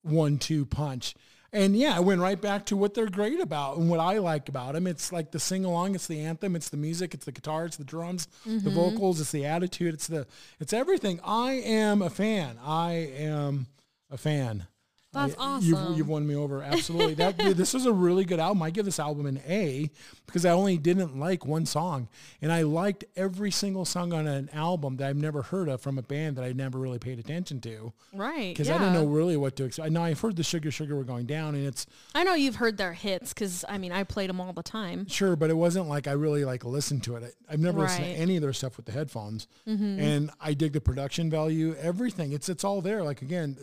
[0.03, 1.15] one-two punch.
[1.51, 4.49] And yeah, I went right back to what they're great about and what I like
[4.49, 4.85] about them.
[4.87, 7.77] It's like the sing along, it's the anthem, it's the music, it's the guitar, it's
[7.77, 10.25] the drums, the vocals, it's the attitude, it's the
[10.59, 11.19] it's everything.
[11.23, 12.57] I am a fan.
[12.63, 13.67] I am
[14.09, 14.65] a fan.
[15.13, 15.93] That's I- You've, awesome.
[15.95, 16.61] you've won me over.
[16.73, 17.13] Absolutely.
[17.13, 18.61] That this is a really good album.
[18.63, 19.89] I give this album an A
[20.25, 22.07] because I only didn't like one song,
[22.41, 25.97] and I liked every single song on an album that I've never heard of from
[25.97, 28.53] a band that I never really paid attention to Right.
[28.53, 28.75] because yeah.
[28.75, 29.91] I didn't know really what to expect.
[29.91, 31.85] Now I've heard the Sugar Sugar were going down, and it's
[32.15, 35.07] I know you've heard their hits because, I mean, I played them all the time.
[35.07, 37.23] sure, but it wasn't like I really like listened to it.
[37.49, 39.99] I, I've never listened to any of their stuff with the headphones, mm-hmm.
[39.99, 42.31] and I dig the production value, everything.
[42.31, 43.03] It's it's all there.
[43.03, 43.57] Like again,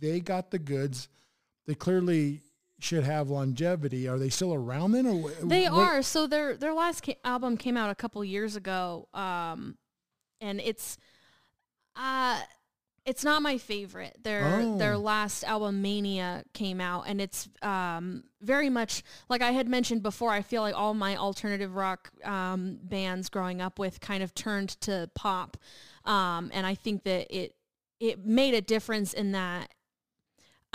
[0.00, 1.08] they got the goods.
[1.66, 2.42] They clearly
[2.78, 4.06] should have longevity.
[4.08, 6.02] Are they still around then, or wh- They what- are.
[6.02, 9.76] So their their last ca- album came out a couple years ago, um,
[10.40, 10.98] and it's
[11.96, 12.40] uh,
[13.04, 14.16] it's not my favorite.
[14.22, 14.78] Their Oh.
[14.78, 20.02] their last album, Mania, came out, and it's um, very much like I had mentioned
[20.02, 20.30] before.
[20.30, 24.70] I feel like all my alternative rock um, bands growing up with kind of turned
[24.82, 25.56] to pop,
[26.04, 27.54] um, and I think that it
[28.00, 29.72] it made a difference in that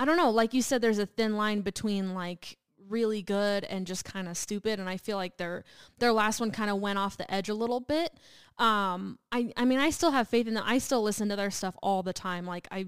[0.02, 2.58] I don't know, like you said, there's a thin line between like
[2.90, 4.80] really good and just kind of stupid.
[4.80, 5.64] And I feel like their
[6.00, 8.12] their last one kind of went off the edge a little bit.
[8.58, 10.64] Um, I I mean, I still have faith in them.
[10.66, 12.48] I still listen to their stuff all the time.
[12.48, 12.88] Like I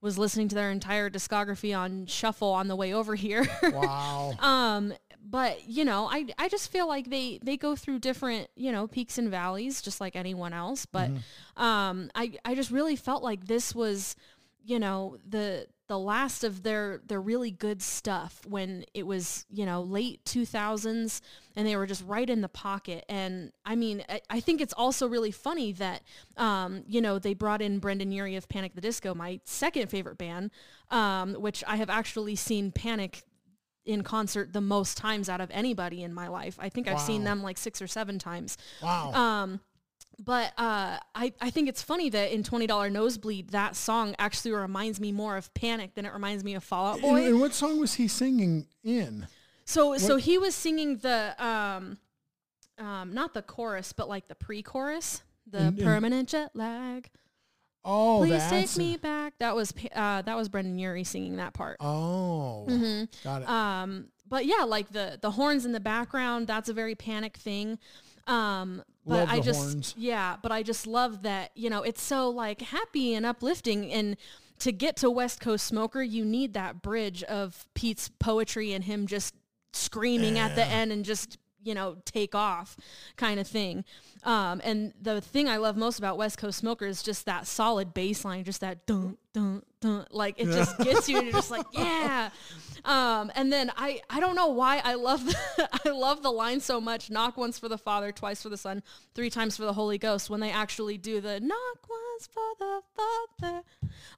[0.00, 3.46] was listening to their entire discography on shuffle on the way over here.
[3.62, 4.32] Wow.
[4.38, 8.72] um, but you know, I I just feel like they they go through different you
[8.72, 10.86] know peaks and valleys just like anyone else.
[10.86, 11.10] But
[11.58, 14.16] um, I I just really felt like this was
[14.64, 19.66] you know the the last of their their really good stuff when it was you
[19.66, 21.20] know late 2000s
[21.56, 23.04] and they were just right in the pocket.
[23.08, 26.02] And i mean i, I think it's also really funny that
[26.36, 30.18] um, you know they brought in brendon urie of panic the disco my second favorite
[30.18, 30.50] band
[30.90, 33.22] um, which i have actually seen panic
[33.84, 36.56] in concert the most times out of anybody in my life.
[36.58, 38.56] I think i've seen them like six or seven times.
[38.82, 39.12] Wow.
[39.12, 39.60] um,
[40.18, 45.00] but uh, I, I think it's funny that in $20 Nosebleed, that song actually reminds
[45.00, 47.26] me more of Panic than it reminds me of Fall Out Boy.
[47.26, 49.26] and what song was he singing in?
[49.66, 51.98] so so he was singing the, um,
[52.78, 57.10] um, not the chorus, but like the pre-chorus, the And- and- permanent jet lag.
[57.86, 59.34] Oh, Please take me back.
[59.40, 61.76] That was uh, that was Brendon Urie singing that part.
[61.80, 63.08] Oh, Mhm.
[63.22, 63.48] got it.
[63.48, 67.78] Um, but yeah, like the the horns in the background, that's a very panic thing.
[68.26, 69.94] Um, but Love I just horns.
[69.96, 74.16] yeah, but I just love that you know it's so like happy and uplifting and.
[74.60, 79.08] To get to West Coast Smoker, you need that bridge of Pete's poetry and him
[79.08, 79.34] just
[79.72, 82.76] screaming at the end and just you know take off
[83.16, 83.84] kind of thing.
[84.22, 87.92] Um, and the thing i love most about west coast smoker is just that solid
[87.92, 91.50] bass line just that dun dun dun like it just gets you and you're just
[91.50, 92.30] like yeah.
[92.86, 95.36] Um, and then i i don't know why i love the,
[95.86, 98.82] i love the line so much knock once for the father twice for the son
[99.14, 102.80] three times for the holy ghost when they actually do the knock once for the
[102.96, 103.62] father.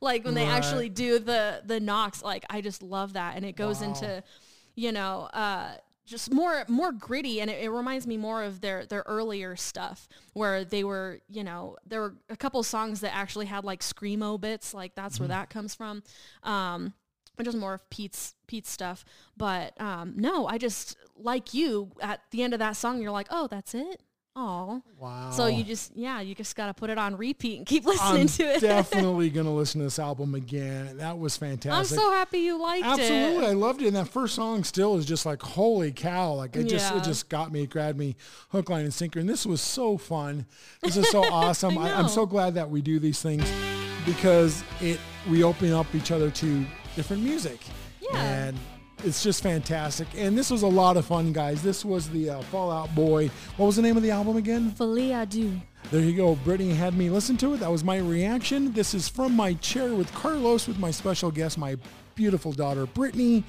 [0.01, 3.57] Like when they actually do the the knocks like i just love that and it
[3.57, 3.88] goes Wow.
[3.88, 4.22] into
[4.78, 5.70] you know, uh,
[6.07, 10.09] just more more gritty, and it, it reminds me more of their their earlier stuff
[10.33, 14.41] where they were, you know, there were a couple songs that actually had like screamo
[14.41, 16.03] bits, like that's where that comes from.
[16.43, 16.95] Um,
[17.37, 19.05] which is more of Pete's Pete's stuff,
[19.37, 23.29] but um, no, I just like you at the end of that song, you're like,
[23.31, 24.01] oh, that's it.
[24.39, 25.30] Oh, wow.
[25.30, 28.26] so you just yeah, you just gotta put it on repeat and keep listening I'm
[28.28, 28.61] to it.
[28.61, 30.99] definitely gonna listen to this album again.
[30.99, 31.99] That was fantastic.
[31.99, 33.22] I'm so happy you liked Absolutely, it.
[33.22, 33.47] Absolutely.
[33.47, 33.87] I loved it.
[33.87, 36.34] And that first song still is just like holy cow!
[36.34, 38.14] Like it just it just got me, grabbed me,
[38.51, 39.20] hook, line, and sinker.
[39.20, 40.45] And this was so fun.
[40.82, 41.78] This is so awesome.
[41.78, 43.51] I, I'm so glad that we do these things
[44.05, 47.61] because it we open up each other to different music.
[48.01, 48.22] Yeah.
[48.22, 48.59] And
[49.07, 50.09] it's just fantastic.
[50.17, 51.63] And this was a lot of fun, guys.
[51.63, 53.31] This was the uh, Fall Out Boy.
[53.57, 54.73] What was the name of the album again?
[54.73, 55.61] Folie à.
[55.93, 56.35] There you go.
[56.35, 57.61] Brittany had me listen to it.
[57.61, 58.73] That was my reaction.
[58.73, 61.77] This is from my chair with Carlos with my special guest, my
[62.17, 63.45] beautiful daughter, Brittany.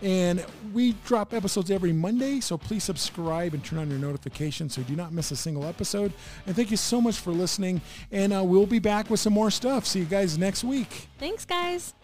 [0.00, 4.80] And we drop episodes every Monday, so please subscribe and turn on your notifications so
[4.80, 6.12] you do not miss a single episode.
[6.46, 7.82] And thank you so much for listening.
[8.10, 9.86] And uh, we'll be back with some more stuff.
[9.86, 11.08] See you guys next week.
[11.18, 11.94] Thanks, guys.